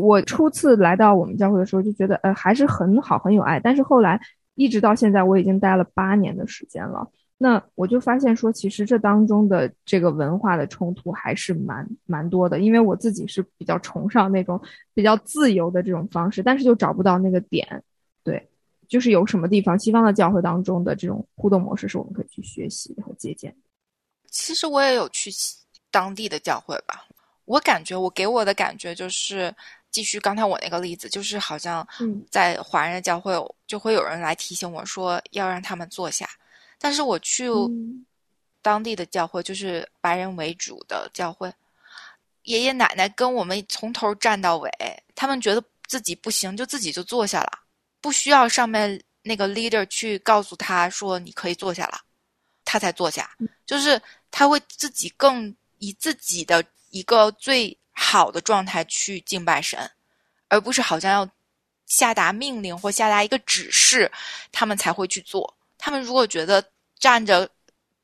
[0.00, 3.60] 我初次来到我们教会的时候，就觉得呃还是很好，很有爱。
[3.60, 4.20] 但是后来
[4.54, 7.06] 一直到现在，我已经待了八年的时间了。
[7.36, 12.58] 那我就发现说，其实这当中的这个文化的冲突还是蛮蛮多的。
[12.58, 14.60] 因为我自己是比较崇尚那种
[14.92, 17.84] 比较自由的这种方式，但是就找不到那个点。
[18.24, 18.48] 对，
[18.88, 23.54] 就是有什么地方西方的教会当中的这种互动模式是我们可以去学习和借鉴。
[24.30, 25.30] 其实我也有去
[25.92, 27.06] 当地的教会吧。
[27.48, 29.52] 我感觉，我给我的感觉就是，
[29.90, 31.86] 继续刚才我那个例子，就是好像
[32.30, 33.32] 在华人教会
[33.66, 36.28] 就会有人来提醒我说要让他们坐下，
[36.78, 37.48] 但是我去
[38.60, 41.50] 当地的教会，就是白人为主的教会，
[42.42, 44.70] 爷爷奶奶跟我们从头站到尾，
[45.14, 47.60] 他们觉得自己不行，就自己就坐下了，
[48.02, 51.98] 不需要上面那个 leader 去告诉他说你可以坐下了，
[52.66, 53.30] 他才坐下，
[53.64, 53.98] 就是
[54.30, 56.62] 他会自己更以自己的。
[56.90, 59.90] 一个最好的状态去敬拜神，
[60.48, 61.28] 而不是好像要
[61.86, 64.10] 下达命令或下达一个指示，
[64.52, 65.56] 他们才会去做。
[65.76, 66.64] 他们如果觉得
[66.98, 67.48] 站着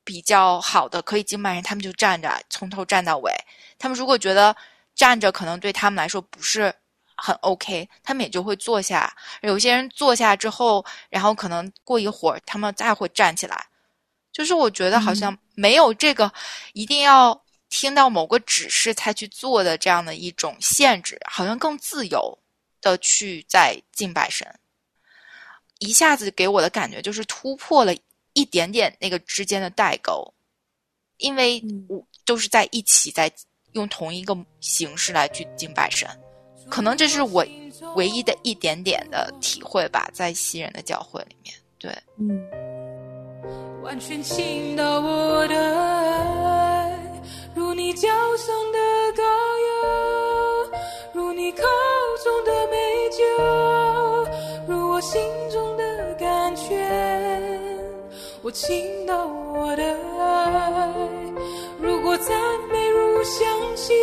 [0.03, 3.33] 比较好的可以敬拜神，他们就站着，从头站到尾。
[3.79, 4.55] 他们如果觉得
[4.95, 6.75] 站着可能对他们来说不是
[7.15, 9.15] 很 OK，他们也就会坐下。
[9.43, 13.67] 有些人坐下之后，然后可能过一会儿他们再会站起来。
[14.33, 16.33] 就是我觉得好像没有这个
[16.73, 17.44] 一定要。
[17.77, 22.39] 听到某个指示才去做的这样的一种限制，好像更自由
[22.81, 24.47] 的去在敬拜神，
[25.81, 27.93] 一下子给我的感觉就是突破了
[28.33, 30.33] 一点点那个之间的代沟，
[31.17, 33.29] 因为我都是在一起在
[33.73, 36.09] 用同一个形式来去敬拜神，
[36.71, 37.45] 可能这是我
[37.97, 42.41] 唯一的一点点的体会吧，在西人的教会里面，对，嗯，
[43.83, 46.54] 完全倾倒我的。
[47.55, 48.79] 如你脚上的
[49.17, 50.69] 膏药，
[51.13, 51.63] 如你口
[52.23, 53.23] 中的美酒，
[54.67, 56.85] 如我心中的感觉，
[58.43, 59.83] 我倾倒我的
[60.19, 60.93] 爱。
[61.81, 62.37] 如果赞
[62.73, 63.47] 美如香
[63.77, 63.95] 气，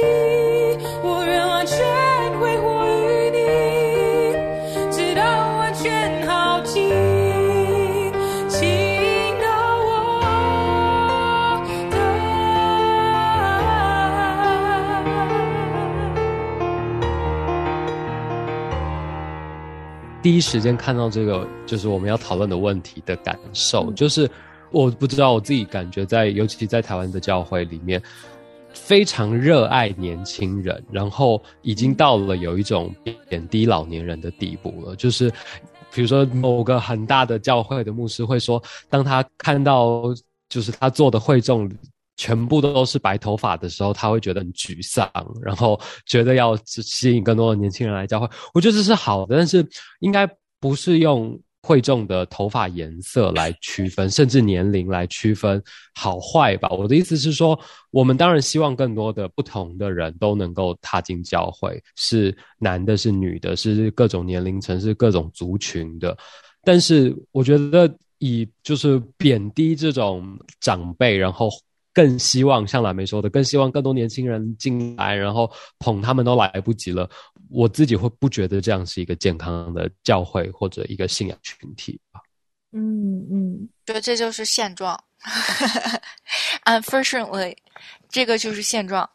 [20.22, 24.30] 第一时间看到这个就是我们要讨论的问题的感受，就是
[24.70, 28.02] 我不知道我自己感觉在，尤其在台湾的教会里面，
[28.72, 32.94] 非常热爱年轻人，然后已经到了有一种
[33.28, 34.96] 贬低老年人的地步了。
[34.96, 35.32] 就是
[35.92, 40.04] 比如说某个很大的教会的牧师会说，当他看到
[40.50, 41.70] 就是他做的会众。
[42.22, 45.10] 全部都是白头发的时候，他会觉得很沮丧，
[45.42, 48.30] 然后觉得要吸引更多的年轻人来教会。
[48.54, 49.68] 我觉得这是好的，但是
[50.02, 55.60] 应该不是用会众的头发颜色来区分，甚至年龄来区分
[55.96, 56.70] 好坏吧。
[56.70, 57.60] 我的意思是说，
[57.90, 66.16] 我们当然希望更多的不同的人都能够踏进教会，是男的，是女的，是各种年龄层，是各种族群的。
[66.64, 71.50] 但是我觉得以就是贬低这种长辈，然后。
[71.94, 77.10] 更希望像蓝莓说的，更希望更多年轻人进来，然后捧他们都来不及了。
[77.50, 82.22] 我自己会不觉得这样是一个健康的教会或者一个信仰群体吧？
[82.72, 84.98] 嗯嗯，觉得这就是现状。
[86.64, 87.56] Unfortunately，
[88.10, 89.10] 这个就是现状。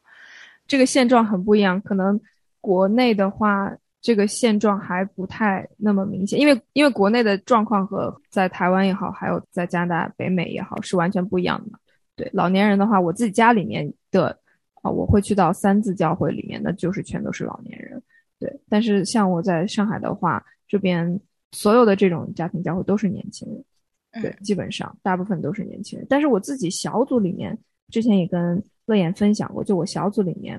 [0.69, 1.81] 这个现状很不一样。
[1.81, 2.21] 可能
[2.61, 3.73] 国内的话，
[4.03, 11.79] 这个现状还不太那么明显，因为因为国内的状况和在台湾也好，还有在加拿大、北美也好，是完全不一样的。
[12.17, 14.37] 对老年人的话，我自己家里面的
[14.81, 18.03] 啊，我会去到三字教会里面，的就是全都是老年人。
[18.39, 21.21] 对，但是像我在上海的话，这边
[21.53, 24.23] 所有的这种家庭教会都是年轻人。
[24.23, 26.07] 对，基本上大部分都是年轻人。
[26.09, 27.57] 但是我自己小组里面，
[27.91, 30.59] 之前也跟乐言分享过，就我小组里面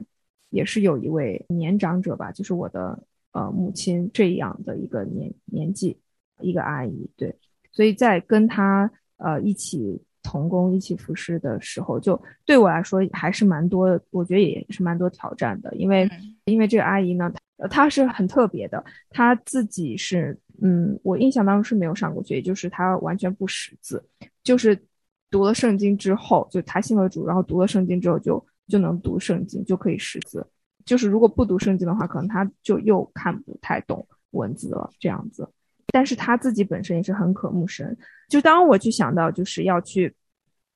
[0.51, 5.97] 也是有一位年长者吧，就是我的呃母亲这样的一个年年纪
[6.39, 7.09] 一个阿姨。
[7.17, 7.35] 对，
[7.71, 9.99] 所以在跟她呃一起。
[10.27, 15.73] 同工一起服侍的时候，就对我来说还是蛮多，我觉得也是蛮多挑战的。
[15.77, 16.09] 因为，
[16.43, 17.31] 因为这个阿姨呢，
[17.69, 24.03] 她是很特别的，她自己是，嗯，我印象当中是没有上过学，也就是她完全不识字，
[24.43, 24.77] 就是
[25.31, 30.45] 读了圣经之后，就她信了主，然后读了圣经之后就就能读圣经，就可以识字。
[30.83, 35.47] 就是如果不读圣经的话，可能她就又看不太懂文字了，这样子。
[35.93, 37.97] 但是他自己本身也是很渴慕神。
[38.27, 40.13] 就当我去想到就是要去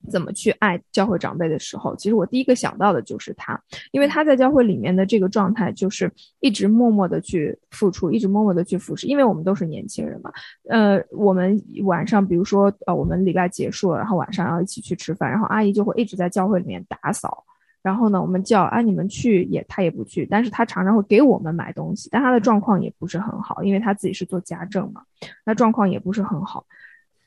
[0.10, 3.60] 怎么去爱教会长辈的时候，其实我第一个想到的就是他，
[3.92, 9.08] 因为他在教会里面的这个状态就是一直默默的去付出，一直默默的去服侍。
[9.08, 10.32] 因为我们都是年轻人嘛，
[10.70, 17.44] 呃，我们晚上比如说呃，我们礼拜结束了，然后晚上要一起去吃饭，然后阿姨就会一直在教会里面打扫。
[17.84, 25.02] 然后呢，我们叫啊，你们去也，他也不去，但是他常常会给我们买东西，但他的状况也不是很好，因为他自己是做家政嘛，
[25.44, 26.64] 那状况也不是很好。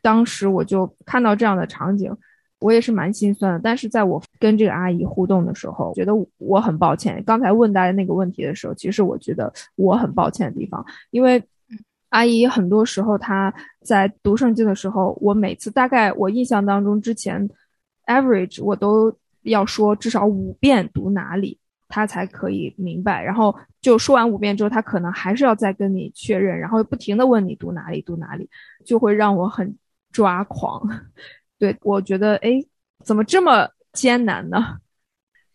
[0.01, 2.17] 当时我就看到这样的场景，
[2.61, 3.61] 我也是蛮心酸的。
[3.63, 7.23] 但是在我跟这个阿姨互动的时候，觉得我很抱歉。
[7.27, 11.43] 刚才问大家那个问题的时候，其实我觉得我很抱歉的地方，因为
[12.11, 13.53] 阿姨很多时候她
[13.85, 17.49] 在读圣经的时候，我每次大概我印象当中之前
[18.07, 19.15] average 我都。
[19.45, 23.23] 要说至少五遍读哪里，他才可以明白。
[23.23, 28.49] 然后就说完五遍之后，他可能还是要再跟你确认，然后不停的问你读哪里，读哪里，
[28.87, 29.77] 就会让我很
[30.11, 30.81] 抓狂。
[31.59, 32.63] 对我觉得，哎，
[33.05, 34.79] 怎么这么艰难呢？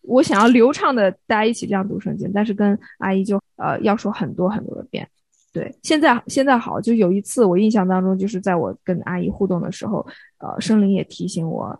[0.01, 5.07] 我想要流畅的大家一起这样读圣经，但是跟阿姨就呃要说很多很多的遍。
[5.51, 10.05] 对，现在现在好，就有一次我印象当中，就是在我跟阿姨互动的时候，
[10.37, 11.79] 呃，圣灵也提醒我，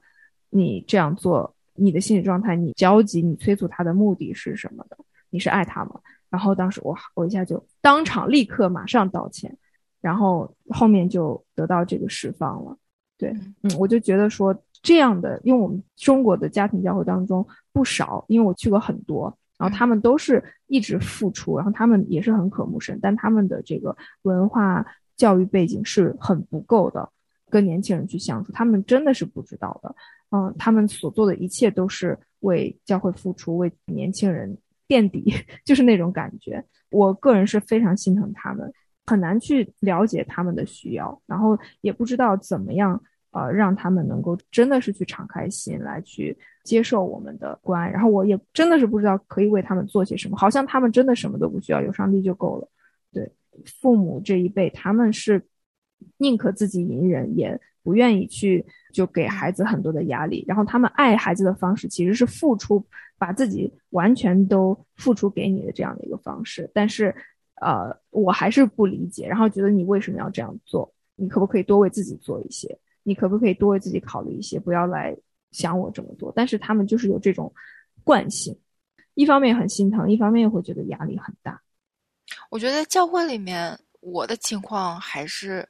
[0.50, 1.56] 你这样做。
[1.82, 4.98] 你的心理状态，你焦急，你催促他的目的是什么的？
[5.30, 5.98] 你是爱他吗？
[6.30, 9.58] 然后当时我我一下就当场立刻马上道歉，
[10.02, 12.78] 然后后面就得到这个释放了。
[13.20, 13.30] 对，
[13.62, 24.86] 嗯，我就觉得说这样的，因为我们中国的家庭教会当中不少，因为我去过很多，然后他们都是一直付出，然后他们也是很渴慕神，但他们的这个文化
[25.18, 27.10] 教育背景是很不够的，
[27.50, 29.94] 跟年轻人去相处，他们真的是不知道的。
[30.32, 34.58] 嗯，他们所做的一切都是为教会付出，为年轻人
[34.88, 35.34] 垫底，
[35.66, 36.64] 就是那种感觉。
[36.90, 38.72] 我个人是非常心疼他们，
[39.10, 43.02] 很难去了解他们的需要，然后也不知道怎么样
[43.32, 47.90] 呃让他们能够真的是去敞开心来去接受我们的关爱。
[47.90, 52.68] 然后我也真的是不知道可以为他们做些什么，好像他们真的什么都不需要，有上帝就够了。
[53.12, 53.32] 对，
[53.82, 55.44] 父母这一辈他们是
[56.18, 57.60] 宁可自己隐忍也。
[57.82, 62.86] 不愿意去就给孩子很多的压力，然后他们爱孩子的方式其实是付出，
[63.18, 66.70] 把自己完全都付出给你的这样的一个方式。
[66.74, 67.16] 但是，
[67.62, 70.92] 呃，我还是不理解，然后觉得你为什么要这样做？
[71.16, 72.78] 你可不可以多为自己做一些？
[73.04, 74.60] 你可不可以多为自己考虑一些？
[74.60, 75.16] 不要来
[75.52, 76.32] 想我这么多。
[76.36, 77.54] 但是他们就是有这种
[78.04, 78.58] 惯性，
[79.14, 81.62] 一方面很心疼，一方面又会觉得压力很大。
[82.50, 83.80] 我觉得教会里面。
[84.02, 85.68] 我的情况还是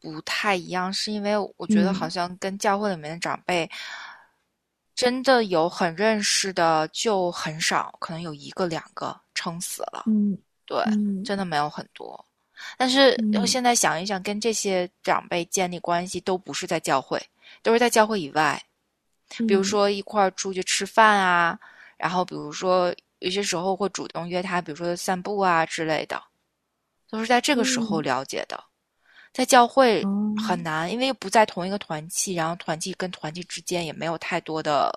[0.00, 3.70] 不太一样，是因为我觉得好像跟教会里面的长辈
[4.92, 10.02] 真的有很认识的就很少，可能有一个两个撑死了。
[10.08, 10.36] 嗯，
[10.68, 10.84] 对，
[11.24, 12.22] 真的没有很多。
[12.76, 17.18] 但是我现在想一想，跟这些长辈建立关系都不是在教会，
[17.62, 18.62] 都是在教会以外，
[19.46, 21.58] 比如说一块儿出去吃饭啊，
[21.96, 26.22] 然后比如说有些时候会主动约他，比如说散步啊之类的，
[27.08, 28.62] 都是在这个时候了解的。
[29.32, 30.02] 在教会
[30.36, 34.92] 很难，因为不在同一个团契，然后团契跟团契之间也没有太多的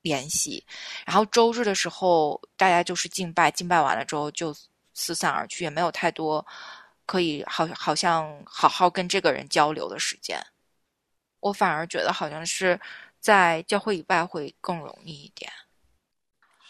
[0.00, 0.64] 联系，
[1.04, 4.54] 然后周日的时候大家就是敬拜，敬拜完了之后就
[4.94, 6.46] 四散而去，也没有太多。
[7.06, 10.42] 可以好，好像好好跟这个人交流的时间，
[11.40, 12.80] 我反而觉得好像是
[13.20, 15.52] 在教会以外会更容易一点。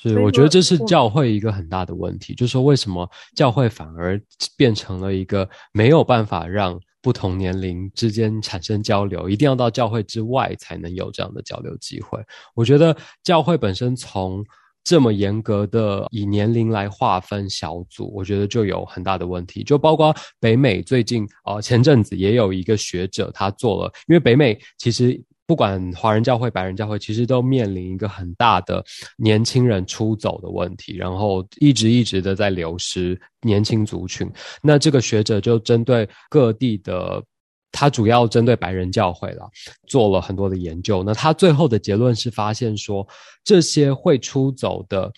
[0.03, 4.21] 是，我觉得这是教会一个很大的问题，就是说为什么教会反而
[4.57, 12.21] 变成了一个没有办法让不同年龄之间产生交流，一定要到教会之外才能有这样的交流机会。
[12.55, 14.45] 我觉得教会本身从
[14.85, 19.65] 这么严格的以年龄来划分小组，我觉得就有很大的问题。
[19.65, 28.85] 就包括北美最近呃前阵子也有一个学者他做了，因为北美其实不管华人教会、白人教会，其实都面临一个很大的
[29.17, 34.31] 年轻人出走的问题，然后一直一直的在流失年轻族群。
[34.63, 37.25] 那这个学者就针对各地的。
[37.77, 39.51] 他主要针对白人教会了，
[39.89, 41.03] 做了很多的研究。
[41.03, 43.05] 那他最后的结论是发现说，
[43.43, 45.13] 这些会出走的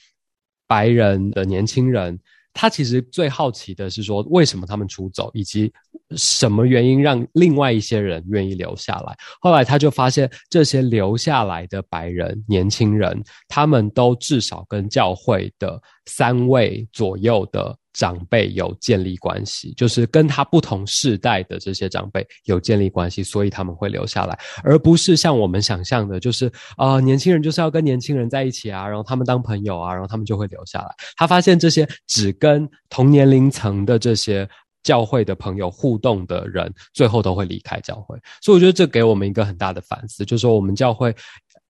[0.67, 2.19] 白人的年轻人，
[2.55, 5.71] 他其实最好奇的是说，为什么他们出走，以及
[6.17, 9.15] 什么原因让另外一些人愿意留下来。
[9.39, 17.77] 后来他就发现，这些留下来的白人年轻人，他们都至少跟教会的三位左右的。
[17.97, 30.89] 长辈有建立关系，就是跟他不同世代的这些长辈有建立关系，所以他们会留下来，而不是像我们想象的，就是啊，年轻人就是要跟年轻人在一起啊，然后他们当朋友啊，然后他们就会留下来。
[31.17, 34.47] 他发现这些只跟同年龄层的这些
[34.83, 38.19] 教会的朋友互动的人，最后都会离开教会。
[38.43, 41.17] 所以我觉得这给我们一个很大的反思，就是说我们教会。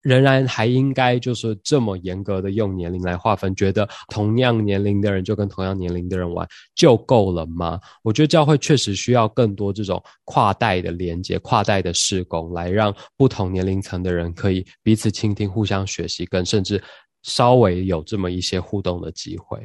[0.07, 6.47] 仍然还应该就是这么严格的用年龄来划分，觉得同样年龄的人就跟同样年龄的人玩
[6.77, 7.81] 就够了吗？
[8.05, 16.81] 我觉得教会确实需要更多这种跨代的连接、跨代的施工，来让不同年龄层的人可以彼此倾听、互相学习，跟甚至
[17.25, 19.59] 稍微有这么一些互动的机会。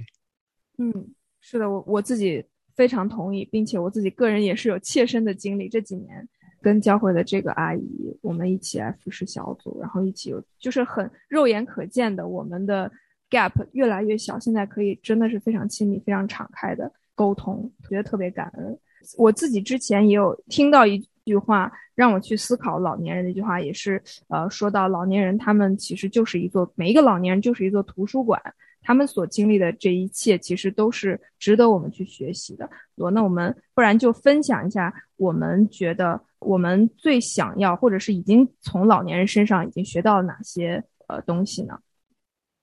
[0.79, 0.91] 嗯，
[1.39, 2.43] 是的，我我自己
[2.75, 6.27] 非常同意，并且我自己个人也是有切身的经历，这几年。
[6.61, 12.89] 跟教会的这个阿姨，我们一起来服侍小组，然后一起有就是很肉眼可见的，我们的
[13.29, 18.77] gap 越来越小，现在可以真的是非常亲密、非常敞开的沟通，觉得特别感恩。
[19.17, 28.39] 我自己之前也有听到一句话，让我去思考老年人的一句话，也是呃说到老年人，他们其实就是一座每一个老年人就是一座图书馆。
[28.83, 32.69] 他们所经历的这一切，其实都是值得我们去学习的。
[33.13, 41.79] 那我们不然就分享一下，我们觉得我们最想要，或者是已经从老年人身上已经学到了哪些呃东西呢？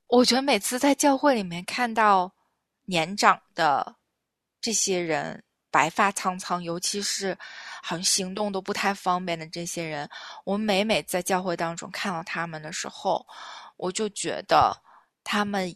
[0.08, 2.32] 我觉得每次在教会里面看到
[2.84, 3.96] 年长的
[4.60, 7.36] 这些人，白发苍苍，尤其是
[7.82, 10.08] 好像行动都不太方便的这些人，
[10.44, 13.24] 我每每在教会当中看到他们的时候，
[13.76, 14.76] 我就觉得
[15.22, 15.72] 他们。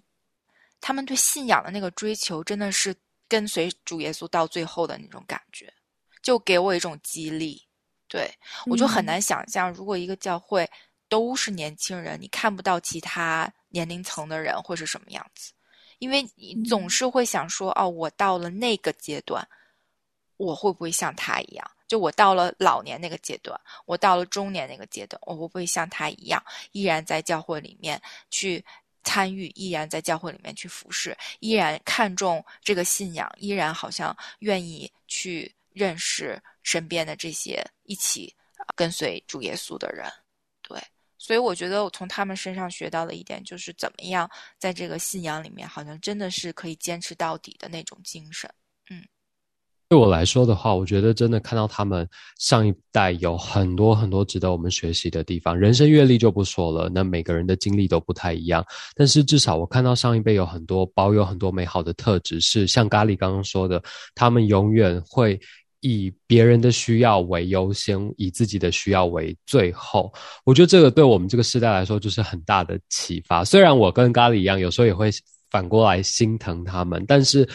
[0.83, 2.95] 他们对信仰的那个追求，真的是
[3.29, 5.73] 跟随主耶稣到最后的那种感觉，
[6.21, 7.63] 就给我一种激励。
[8.09, 8.31] 对
[8.67, 10.69] 我就很难想象，如果一个教会
[11.09, 15.53] 都是年轻人，你看不到其他年龄层的人会是什么样子，
[15.99, 19.49] 因为你总是会想说：哦，我到了那个阶段，
[20.37, 21.71] 我会不会像他一样？
[21.89, 28.63] 就我到了老年那个阶段，我到了中年那个阶段，我会不会像他一样，依然在教会里面去？
[29.05, 38.35] 参与依然在教会里面去服侍，依然看重这个信仰，依然好像愿意去认识身边的这些一起
[38.77, 40.11] 跟随主耶稣的人。
[40.63, 40.81] 对，
[41.19, 48.49] 所以我觉得我从他们身上学到的一点就是怎么样在这个信仰里面，好像真的是可以坚持到底的那种精神。
[49.93, 55.55] 对我来说的话，我觉得真的看到他们上一代有很多很多值得我们学习的地方。
[55.55, 58.65] 人生阅历就不说了，那每个人的经历都不太一样。
[58.97, 63.83] 但是至少我看到上一辈有很多保有很多美好的特质，是像咖喱刚刚说的，
[64.15, 65.39] 他们永远会
[65.81, 70.11] 以别人的需要为优先，以自己的需要为最后。
[70.47, 73.45] 我觉得这个对我们这个时代来说就是很大的启发。
[73.45, 75.11] 虽然我跟咖喱一样，有时候也会
[75.51, 77.47] 反过来心疼他们，但是。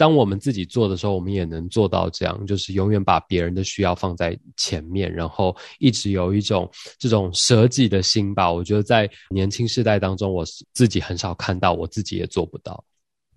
[0.00, 6.66] 当我们自己做的时候，我们也能做到这样，就是永远把别人的需要放在前面，然后一直有一种
[6.98, 8.50] 这种舍己的心吧。
[8.50, 10.42] 我觉得在年轻世代当中，我
[10.72, 12.82] 自己很少看到，我自己也做不到。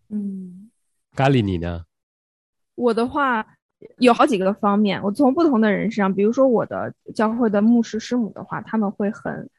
[0.08, 0.70] 嗯，
[1.18, 1.84] 咖喱你呢？
[2.76, 3.46] 我的话
[3.98, 9.50] 有好几个方面，我从不同的人身上，比如说我的教会的牧师师母的话，他们会很，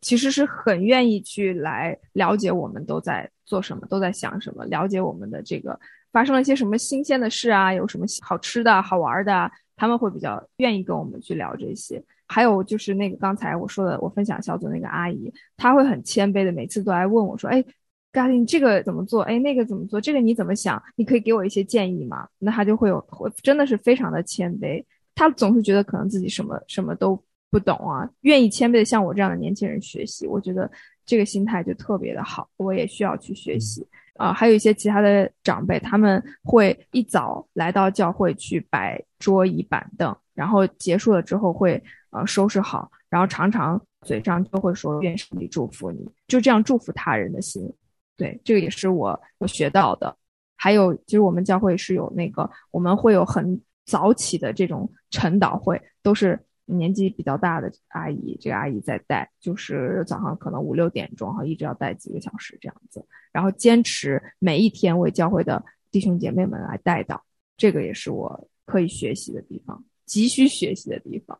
[0.00, 5.80] 其实是很愿意去来了解我们都在做什么，都在想什么，了解我们的这个
[6.14, 12.02] 发生了一些什么新鲜的事啊，有什么好吃的好玩的，他们会比较愿意跟我们去聊这些。
[12.26, 17.62] 还有就是那个刚才我说的，我分享小组那个阿姨，她会很谦卑的，每次都来问我说，哎。
[18.14, 19.22] 咖喱，你这个怎么做？
[19.22, 20.00] 哎，那个怎么做？
[20.00, 20.80] 这个你怎么想？
[20.94, 22.28] 你可以给我一些建议吗？
[22.38, 23.04] 那她就会有，
[23.42, 24.80] 真的是非常的谦卑。
[25.16, 30.28] 她总是觉得可能自己什么什么都不懂啊，愿意谦卑的向我这样的年轻人学习。
[30.28, 30.70] 我觉得
[31.04, 33.84] 这个心态就特别的好，我也需要去学习
[34.14, 34.32] 啊。
[34.32, 47.72] 还有一些其他的长辈，他们会一早来到教会去摆桌椅板凳，然后结束了之后会呃收拾好，然后常常嘴上就会说愿上帝祝福你，就这样祝福他人的心。
[48.16, 50.16] 对，这个也是我我学到的。
[50.56, 67.22] 还有，其实我们教会是有那个，我们会有很早起的这种晨祷会，都是年纪比较大的阿姨，这个阿姨在带，就是早上可能五六点钟哈，一直要带几个小时这样子，然后坚持每一天为教会的弟兄姐妹们来带到，
[67.56, 71.38] 这个也是我可以学习的地方，急需学习的地方。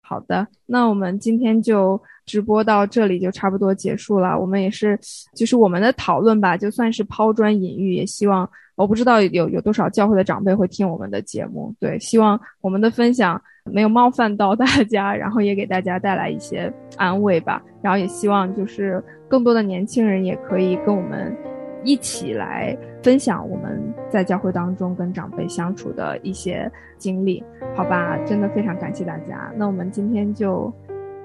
[0.00, 4.38] 好的，那我们今天就直播到这里就差不多结束了。
[4.40, 4.98] 我们也是，
[5.34, 7.92] 就是我们的讨论吧，就算是抛砖引玉。
[7.92, 11.74] 也希望我不知道有有多少教会的长辈会听我们的节目。
[11.78, 13.38] 对，希望我们的分享
[13.72, 17.62] 没有冒犯到大家，然后也给大家带来一些安慰吧。
[17.80, 21.36] 然后也希望就是更多的年轻人也可以跟我们。
[21.84, 27.42] 一起来分享我们在教会当中跟长辈相处的一些经历，
[27.76, 28.18] 好吧？
[28.26, 29.50] 真的非常感谢大家。
[29.56, 30.70] 那我们今天就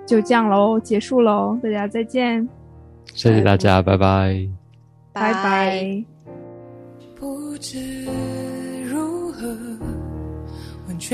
[0.06, 2.48] 就这样喽，结束喽，大家再见。
[3.08, 4.48] 谢谢大家，拜拜，
[5.12, 6.06] 拜拜。
[7.20, 8.06] 不知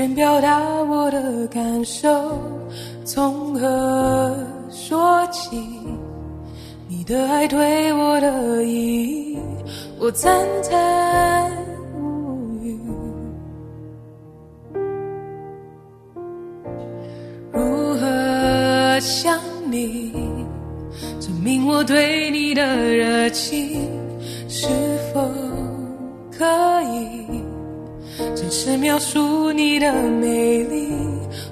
[0.00, 2.08] 全表达我的感受，
[3.04, 4.34] 从何
[4.70, 5.62] 说起？
[6.88, 9.38] 你的爱对我的意义，
[9.98, 11.52] 我赞叹
[11.94, 12.80] 无语。
[17.52, 17.60] 如
[17.98, 19.38] 何想
[19.70, 20.14] 你，
[21.20, 23.86] 证明我对你的热情？
[24.48, 24.66] 是
[25.12, 25.20] 否
[26.32, 26.46] 可
[26.84, 27.39] 以
[28.40, 30.94] 真实描述你的美丽？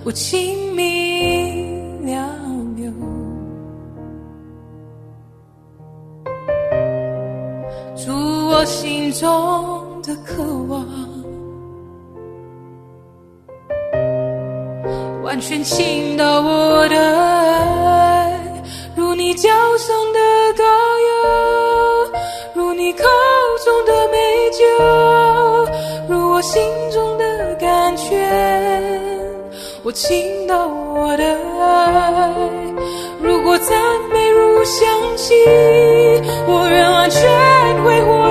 [0.04, 1.66] 我亲密
[2.06, 2.48] 了。
[8.50, 9.28] 我心中
[10.02, 10.84] 的渴望，
[15.22, 17.17] 完全倾倒我的
[30.06, 31.24] 听到我的
[31.60, 32.32] 爱。
[33.20, 33.76] 如果赞
[34.12, 34.86] 美如响
[35.16, 35.34] 起，
[36.46, 37.20] 我愿完全
[37.82, 38.27] 挥霍